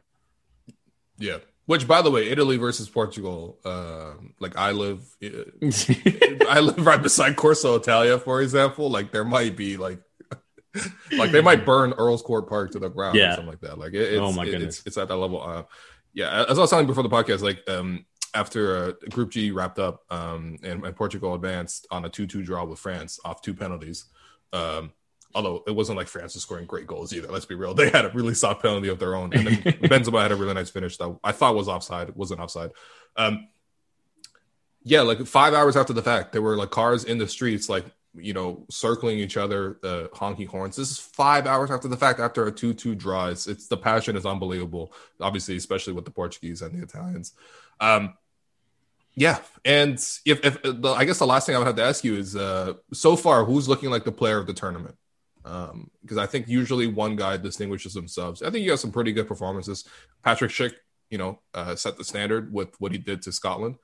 [1.18, 3.60] Yeah, which, by the way, Italy versus Portugal.
[3.66, 8.90] Uh, like I live, I live right beside Corso Italia, for example.
[8.90, 10.00] Like there might be like,
[11.18, 13.34] like they might burn Earlscourt Park to the ground yeah.
[13.34, 13.80] or something like that.
[13.80, 15.42] Like it, it's, oh my goodness, it's, it's, at that level.
[15.42, 15.64] Uh,
[16.14, 18.06] yeah, as I was telling before the podcast, like um,
[18.36, 22.64] after uh, Group G wrapped up um, and, and, Portugal advanced on a two-two draw
[22.64, 24.06] with France off two penalties.
[24.54, 24.92] Um,
[25.36, 27.28] Although it wasn't like France was scoring great goals either.
[27.28, 30.22] Let's be real; they had a really soft penalty of their own, and then Benzema
[30.22, 32.10] had a really nice finish that I thought was offside.
[32.10, 32.72] It wasn't offside.
[33.18, 33.50] Um,
[34.84, 37.86] yeah, like five hours after the fact, there were like cars in the streets, like
[38.18, 40.78] you know, circling each other, the uh, honking horns.
[40.78, 43.28] This is five hours after the fact, after a two-two draw.
[43.28, 44.94] It's, it's the passion is unbelievable.
[45.20, 47.34] Obviously, especially with the Portuguese and the Italians.
[47.82, 48.14] Um,
[49.16, 49.94] yeah, and
[50.26, 52.36] if, if the, I guess the last thing I would have to ask you is,
[52.36, 54.96] uh, so far, who's looking like the player of the tournament?
[55.46, 58.42] Um, because I think usually one guy distinguishes themselves.
[58.42, 59.86] I think you have some pretty good performances.
[60.24, 60.74] Patrick Schick,
[61.10, 63.76] you know, uh, set the standard with what he did to Scotland.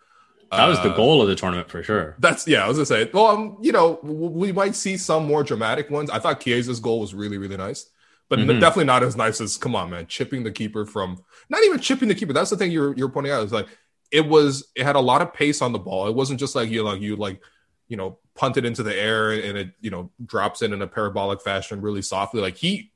[0.51, 2.15] That was the uh, goal of the tournament for sure.
[2.19, 2.65] That's yeah.
[2.65, 3.09] I was gonna say.
[3.13, 6.09] Well, um, you know, we might see some more dramatic ones.
[6.09, 7.89] I thought Chiesa's goal was really, really nice,
[8.27, 8.59] but mm-hmm.
[8.59, 12.09] definitely not as nice as come on, man, chipping the keeper from not even chipping
[12.09, 12.33] the keeper.
[12.33, 13.45] That's the thing you're you're pointing out.
[13.45, 13.67] Is like
[14.11, 16.07] it was it had a lot of pace on the ball.
[16.07, 17.41] It wasn't just like you like you like
[17.87, 20.87] you know punt it into the air and it you know drops in in a
[20.87, 22.41] parabolic fashion really softly.
[22.41, 22.91] Like he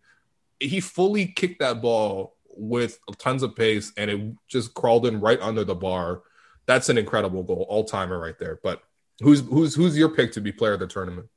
[0.60, 5.42] he fully kicked that ball with tons of pace and it just crawled in right
[5.42, 6.22] under the bar.
[6.66, 8.60] That's an incredible goal, all timer right there.
[8.64, 8.82] But
[9.22, 11.28] who's who's who's your pick to be player of the tournament?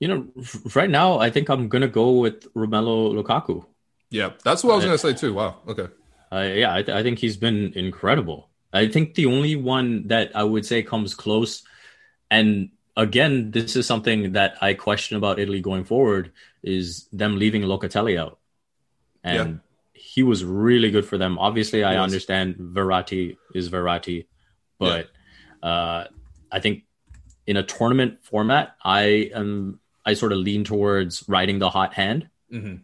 [0.00, 0.28] You know,
[0.74, 3.64] right now I think I'm gonna go with Romelu Lukaku.
[4.10, 5.34] Yeah, that's what I was gonna say too.
[5.34, 5.56] Wow.
[5.66, 5.88] Okay.
[6.30, 8.50] Uh, yeah, I, th- I, think he's been incredible.
[8.72, 11.62] I think the only one that I would say comes close,
[12.30, 17.62] and again, this is something that I question about Italy going forward, is them leaving
[17.62, 18.38] Locatelli out.
[19.22, 19.60] And
[19.94, 20.00] yeah.
[20.00, 21.38] he was really good for them.
[21.38, 24.26] Obviously, I understand Verratti is Verratti,
[24.78, 25.08] but
[25.62, 25.68] yeah.
[25.68, 26.06] uh,
[26.50, 26.84] I think
[27.46, 32.28] in a tournament format, I am I sort of lean towards riding the hot hand.
[32.52, 32.76] Mm-hmm.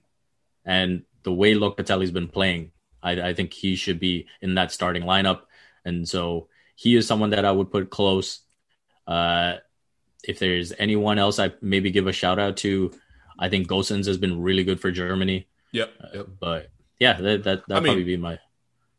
[0.65, 2.73] And the way Locatelli's been playing,
[3.03, 5.43] I, I think he should be in that starting lineup.
[5.85, 8.41] And so he is someone that I would put close.
[9.07, 9.55] Uh,
[10.23, 12.93] if there's anyone else, I maybe give a shout out to.
[13.39, 15.47] I think Gosens has been really good for Germany.
[15.73, 15.93] Yep.
[16.15, 16.23] yep.
[16.23, 18.39] Uh, but yeah, that that that probably be my.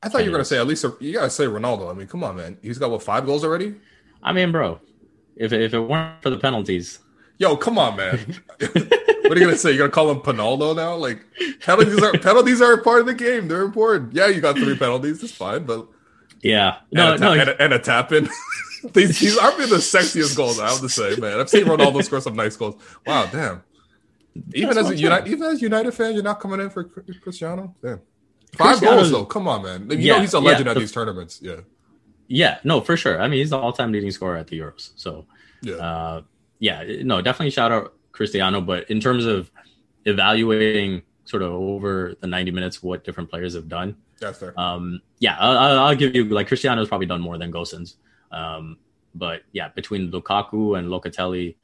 [0.04, 1.90] I thought you were gonna say at least a, you gotta say Ronaldo.
[1.90, 2.58] I mean, come on, man.
[2.62, 3.76] He's got what five goals already.
[4.22, 4.80] I mean, bro,
[5.36, 7.00] if if it weren't for the penalties,
[7.38, 8.20] yo, come on, man.
[8.60, 9.72] what are you gonna say?
[9.72, 10.96] You're gonna call him Pinaldo now?
[10.96, 11.26] Like
[11.62, 13.48] penalties are penalties are a part of the game.
[13.48, 14.14] They're important.
[14.14, 15.24] Yeah, you got three penalties.
[15.24, 15.88] It's fine, but
[16.42, 18.30] yeah, no, and a, no, and a, and a tap in.
[18.94, 20.60] these, these aren't the sexiest goals.
[20.60, 21.40] I have to say, man.
[21.40, 22.76] I've seen Ronaldo score some nice goals.
[23.06, 23.64] Wow, damn.
[24.54, 27.74] Even That's as a United, even as United fan, you're not coming in for Cristiano.
[27.82, 28.02] Damn,
[28.54, 29.26] five goals though.
[29.26, 29.90] Come on, man.
[29.90, 31.40] You yeah, know he's a legend yeah, at these tournaments.
[31.42, 31.62] Yeah.
[32.28, 33.22] Yeah, no, for sure.
[33.22, 34.92] I mean, he's the all-time leading scorer at the Euros.
[34.96, 35.26] So,
[35.62, 36.22] yeah, uh,
[36.60, 39.52] yeah, no, definitely shout out Cristiano, but in terms of
[40.06, 44.60] evaluating sort of over the 90 minutes what different players have done, that's fair.
[44.60, 47.96] Um, yeah, I'll, I'll, give you like Cristiano's probably done more than Gosens.
[48.36, 48.78] Um,
[49.16, 51.56] but yeah, between Lukaku and Locatelli,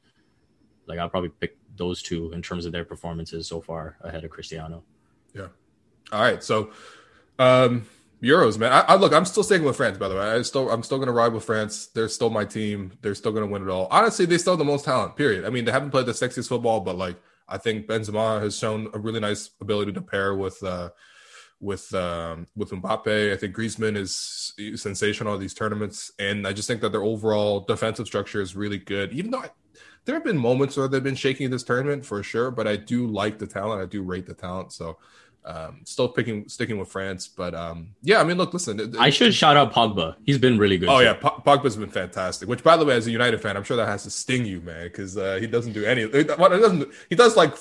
[0.86, 4.30] like I'll probably pick those two in terms of their performances so far ahead of
[4.30, 4.82] Cristiano.
[5.34, 5.48] Yeah.
[6.10, 6.42] All right.
[6.42, 6.70] So,
[7.38, 7.86] um,
[8.22, 8.72] Euros, man.
[8.72, 9.12] I, I, look.
[9.12, 9.98] I'm still sticking with France.
[9.98, 11.86] By the way, I still I'm still gonna ride with France.
[11.86, 12.92] They're still my team.
[13.02, 13.88] They're still gonna win it all.
[13.90, 15.16] Honestly, they still have the most talent.
[15.16, 15.44] Period.
[15.44, 17.16] I mean, they haven't played the sexiest football, but like
[17.48, 20.90] I think Benzema has shown a really nice ability to pair with uh,
[21.62, 23.32] with um, with Mbappe.
[23.32, 27.60] I think Griezmann is sensational at these tournaments, and I just think that their overall
[27.60, 29.12] defensive structure is really good.
[29.12, 29.50] Even though I,
[30.04, 33.06] there have been moments where they've been shaking this tournament for sure, but I do
[33.06, 33.80] like the talent.
[33.80, 34.72] I do rate the talent.
[34.72, 34.98] So
[35.44, 38.80] um, still picking, sticking with France, but um, yeah, I mean, look, listen.
[38.80, 40.16] It, I should shout out Pogba.
[40.24, 40.88] He's been really good.
[40.88, 41.04] Oh too.
[41.04, 42.48] yeah, P- Pogba's been fantastic.
[42.48, 44.60] Which, by the way, as a United fan, I'm sure that has to sting you,
[44.60, 46.06] man, because uh, he doesn't do any.
[46.06, 46.92] Well, it doesn't.
[47.08, 47.54] He does like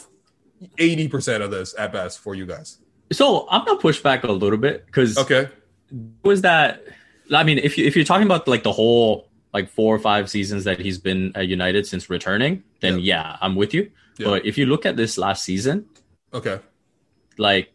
[0.79, 2.79] eighty percent of this at best for you guys.
[3.11, 5.49] So I'm gonna push back a little bit because okay,
[6.23, 6.83] was that?
[7.33, 10.29] I mean, if you if you're talking about like the whole like four or five
[10.29, 13.91] seasons that he's been at United since returning, then yeah, yeah I'm with you.
[14.17, 14.27] Yeah.
[14.27, 15.87] But if you look at this last season,
[16.33, 16.59] okay,
[17.37, 17.73] like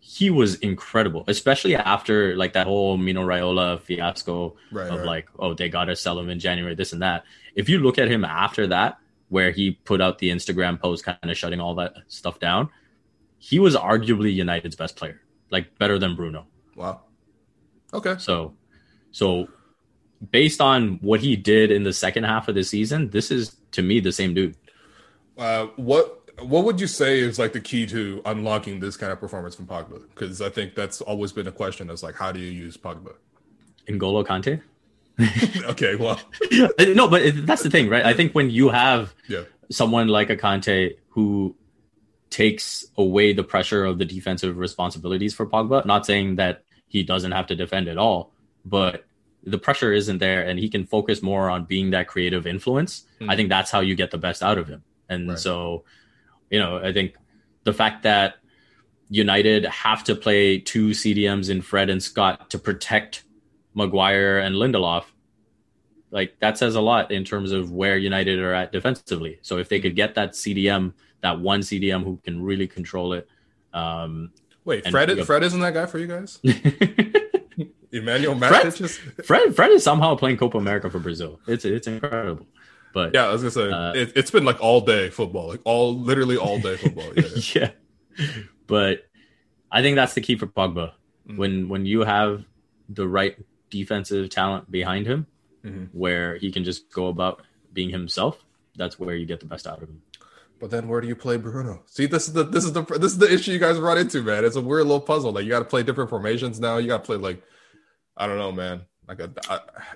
[0.00, 5.06] he was incredible, especially after like that whole Mino Raiola fiasco right, of right.
[5.06, 7.24] like, oh, they got to sell him in January, this and that.
[7.54, 8.98] If you look at him after that,
[9.28, 12.68] where he put out the Instagram post kind of shutting all that stuff down,
[13.40, 15.20] he was arguably United's best player,
[15.50, 16.46] like better than Bruno.
[16.76, 17.00] Wow.
[17.92, 18.14] Okay.
[18.18, 18.54] So,
[19.10, 19.48] so
[20.30, 23.82] based on what he did in the second half of the season, this is to
[23.82, 24.56] me the same dude.
[25.38, 29.18] Uh, what what would you say is like the key to unlocking this kind of
[29.18, 30.02] performance from Pogba?
[30.10, 31.88] Because I think that's always been a question.
[31.88, 33.14] Is like, how do you use Pogba?
[33.88, 34.60] N'Golo Kante.
[35.70, 36.20] okay, well,
[36.94, 38.04] no, but that's the thing, right?
[38.04, 39.42] I think when you have yeah.
[39.70, 41.54] someone like a Kante who
[42.30, 47.32] takes away the pressure of the defensive responsibilities for Pogba, not saying that he doesn't
[47.32, 48.32] have to defend at all,
[48.64, 49.04] but
[49.42, 53.04] the pressure isn't there and he can focus more on being that creative influence.
[53.20, 53.30] Mm.
[53.30, 54.82] I think that's how you get the best out of him.
[55.08, 55.38] And Right.
[55.38, 55.84] so,
[56.50, 57.14] you know, I think
[57.64, 58.36] the fact that
[59.08, 63.24] United have to play two CDMs in Fred and Scott to protect
[63.74, 65.04] Maguire and Lindelof,
[66.10, 69.38] like that says a lot in terms of where United are at defensively.
[69.42, 73.28] So if they could get that CDM, that one CDM who can really control it,
[73.72, 74.32] um,
[74.64, 76.38] Wait, Fred, we Fred isn't that guy for you guys?
[77.92, 78.98] Emmanuel Fred- is.
[79.24, 81.40] Fred Fred is somehow playing Copa America for Brazil.
[81.46, 82.46] It's it's incredible.
[82.92, 85.60] But Yeah, I was gonna say Uh, it, it's been like all day football, like
[85.64, 87.12] all literally all day football.
[87.16, 87.70] Yeah, yeah.
[88.18, 88.38] yeah.
[88.66, 89.06] But
[89.72, 90.92] I think that's the key for Pogba.
[91.28, 91.36] Mhm.
[91.36, 92.44] When when you have
[92.88, 93.36] the right
[93.70, 95.26] defensive talent behind him,
[95.64, 95.88] Mhm.
[95.92, 97.42] where he can just go about
[97.72, 98.44] being himself,
[98.76, 100.02] that's where you get the best out of him.
[100.60, 101.82] But then where do you play Bruno?
[101.86, 104.22] See, this is the this is the this is the issue you guys run into,
[104.22, 104.44] man.
[104.44, 105.32] It's a weird little puzzle.
[105.32, 106.76] Like you got to play different formations now.
[106.76, 107.42] You got to play like
[108.16, 108.82] I don't know, man.
[109.08, 109.30] Like a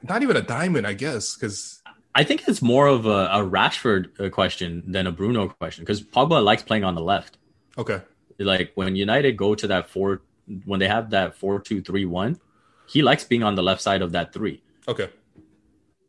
[0.02, 1.82] not even a diamond, I guess, because
[2.14, 6.02] I think it's more of a, a Rashford uh, question than a Bruno question because
[6.02, 7.36] Pogba likes playing on the left.
[7.76, 8.00] okay,
[8.38, 10.22] Like when United go to that four,
[10.64, 12.40] when they have that four two three one,
[12.86, 14.62] he likes being on the left side of that three.
[14.88, 15.10] okay,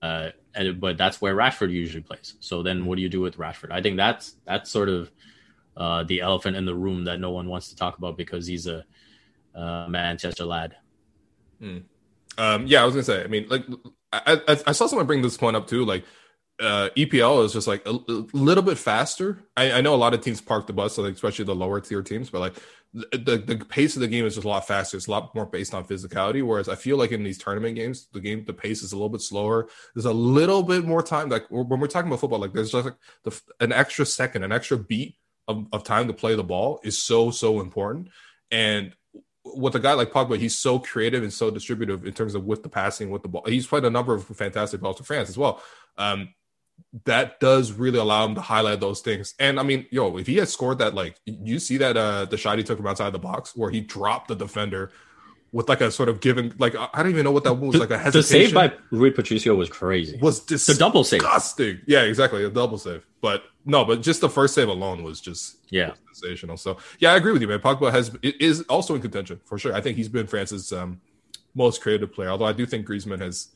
[0.01, 2.36] Uh, and, but that's where Rashford usually plays.
[2.39, 3.72] So then, what do you do with Rashford?
[3.72, 5.12] I think that's that's sort of
[5.78, 8.68] uh, the elephant in the room that no one wants to talk about because he's
[8.68, 8.86] a
[9.53, 10.76] uh, Manchester lad.
[12.38, 12.82] um, yeah.
[12.82, 13.24] I was gonna say.
[13.24, 13.66] I mean, like
[14.12, 15.86] I, I, I saw someone bring this point up too.
[15.86, 16.06] Like
[16.60, 19.43] uh, EPL is just like a, a little bit faster.
[19.58, 21.82] I, I know a lot of teams park the bus, so like, especially the lower
[21.82, 22.56] tier teams, but like
[22.93, 24.95] the, the the pace of the game is just a lot faster.
[24.95, 26.41] It's a lot more based on physicality.
[26.41, 29.10] Whereas I feel like in these tournament games, the game the pace is a little
[29.10, 29.68] bit slower.
[29.93, 31.28] There's a little bit more time.
[31.28, 34.53] Like when we're talking about football, like there's just like the, an extra second, an
[34.53, 38.10] extra beat of, of time to play the ball is so so important.
[38.49, 38.95] And
[39.43, 42.64] with a guy like Pogba, he's so creative and so distributive in terms of with
[42.64, 43.43] the passing, with the ball.
[43.45, 45.62] He's played a number of fantastic balls for France as well.
[45.97, 46.30] Um,
[47.04, 49.36] that does really allow him to highlight those things.
[49.40, 52.38] And I mean, yo, if he had scored that, like you see that uh the
[52.38, 54.92] shot he took from outside the box where he dropped the defender
[55.52, 57.90] with like a sort of given, like I don't even know what that was, like
[57.92, 58.40] a hesitation.
[58.40, 60.18] The save by Rui Patricio was crazy.
[60.22, 61.22] was the double save.
[61.22, 61.80] disgusting.
[61.86, 63.06] Yeah, exactly, a double save.
[63.22, 65.94] But no, but just the first save alone was just Yeah.
[66.14, 66.58] sensational.
[66.58, 67.60] So yeah, I agree with you, man.
[67.60, 69.74] Pogba has is also in contention for sure.
[69.74, 71.00] I think he's been France's um,
[71.54, 72.30] most creative player.
[72.30, 73.48] Although I do think Griezmann has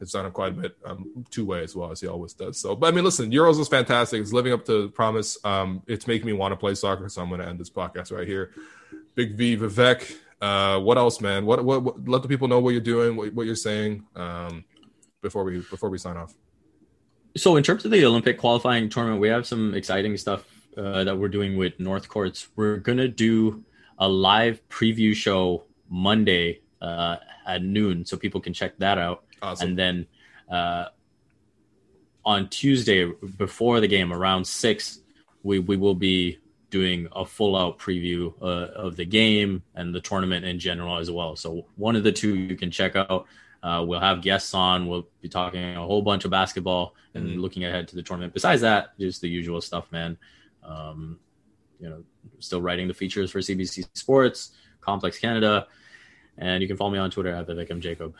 [0.00, 2.60] has done it quite a bit um, two way as well as he always does.
[2.60, 4.20] So, but I mean, listen, Euros was fantastic.
[4.20, 5.38] It's living up to the promise.
[5.44, 7.08] Um, it's making me want to play soccer.
[7.08, 8.52] So I'm going to end this podcast right here.
[9.14, 10.16] Big V Vivek.
[10.40, 11.44] Uh, what else, man?
[11.46, 12.08] What, what, what?
[12.08, 14.06] Let the people know what you're doing, what, what you're saying.
[14.14, 14.64] Um,
[15.22, 16.34] before we before we sign off.
[17.36, 20.44] So in terms of the Olympic qualifying tournament, we have some exciting stuff
[20.76, 22.48] uh, that we're doing with North Courts.
[22.56, 23.64] We're gonna do
[23.98, 29.24] a live preview show Monday uh, at noon, so people can check that out.
[29.42, 29.70] Awesome.
[29.70, 30.06] And then
[30.50, 30.86] uh,
[32.24, 35.00] on Tuesday before the game, around six,
[35.42, 36.38] we we will be
[36.70, 41.10] doing a full out preview uh, of the game and the tournament in general as
[41.10, 41.34] well.
[41.34, 43.26] So one of the two you can check out.
[43.62, 44.86] Uh, we'll have guests on.
[44.86, 47.40] We'll be talking a whole bunch of basketball and Mhm.
[47.40, 48.32] looking ahead to the tournament.
[48.34, 50.16] Besides that, just the usual stuff, man.
[50.62, 51.18] Um,
[51.80, 52.04] you know,
[52.38, 55.66] still writing the features for CBC Sports, Complex Canada,
[56.36, 58.14] and you can follow me on Twitter at M Jacob.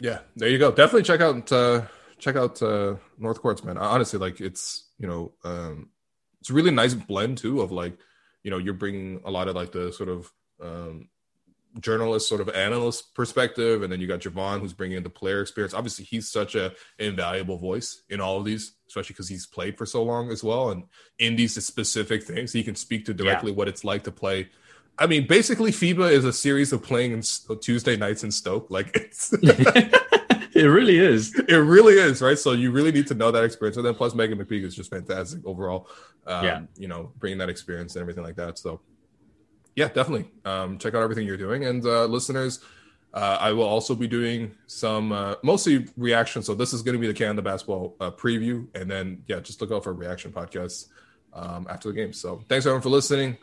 [0.00, 0.70] Yeah, there you go.
[0.70, 1.82] Definitely check out uh
[2.18, 3.78] check out uh North Courts, man.
[3.78, 5.90] Honestly, like it's you know um
[6.40, 7.96] it's a really nice blend too of like
[8.42, 10.30] you know you're bringing a lot of like the sort of
[10.62, 11.08] um
[11.80, 15.42] journalist sort of analyst perspective and then you got Jevohn who's bringing in the player
[15.42, 19.76] experience obviously he's such a invaluable voice in all of these especially because he's played
[19.76, 20.84] for so long as well and
[21.18, 24.48] in these specific things he can speak to directly what it's like to play
[24.98, 27.22] I mean, basically, FIBA is a series of playing in
[27.60, 28.70] Tuesday nights in Stoke.
[28.70, 31.38] Like it's, it really is.
[31.48, 32.38] it really is, right?
[32.38, 33.76] So you really need to know that experience.
[33.76, 35.88] And then plus Meghan McPeak is just fantastic overall.
[36.26, 36.62] Um, Yeah.
[36.76, 38.58] You know, bringing that experience and everything like that.
[38.58, 38.80] So
[39.76, 40.30] yeah, definitely.
[40.44, 41.64] Um, check out everything you're doing.
[41.66, 42.58] And uh, listeners,
[43.14, 46.42] uh, I will also be doing some uh, mostly reaction.
[46.42, 48.66] So this is going to be the Canada basketball uh, preview.
[48.74, 50.88] And then, yeah, just look out for reaction podcasts
[51.32, 52.12] um, after the game.
[52.12, 53.38] So thanks everyone for listening.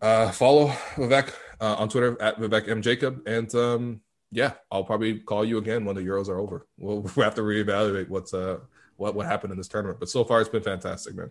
[0.00, 5.20] Uh, follow Vivek uh, on Twitter at Vivek M Jacob, and um, yeah, I'll probably
[5.20, 6.66] call you again when the Euros are over.
[6.78, 8.58] We'll, we'll have to reevaluate what's uh
[8.96, 9.98] what what happened in this tournament.
[9.98, 11.30] But so far, it's been fantastic, man.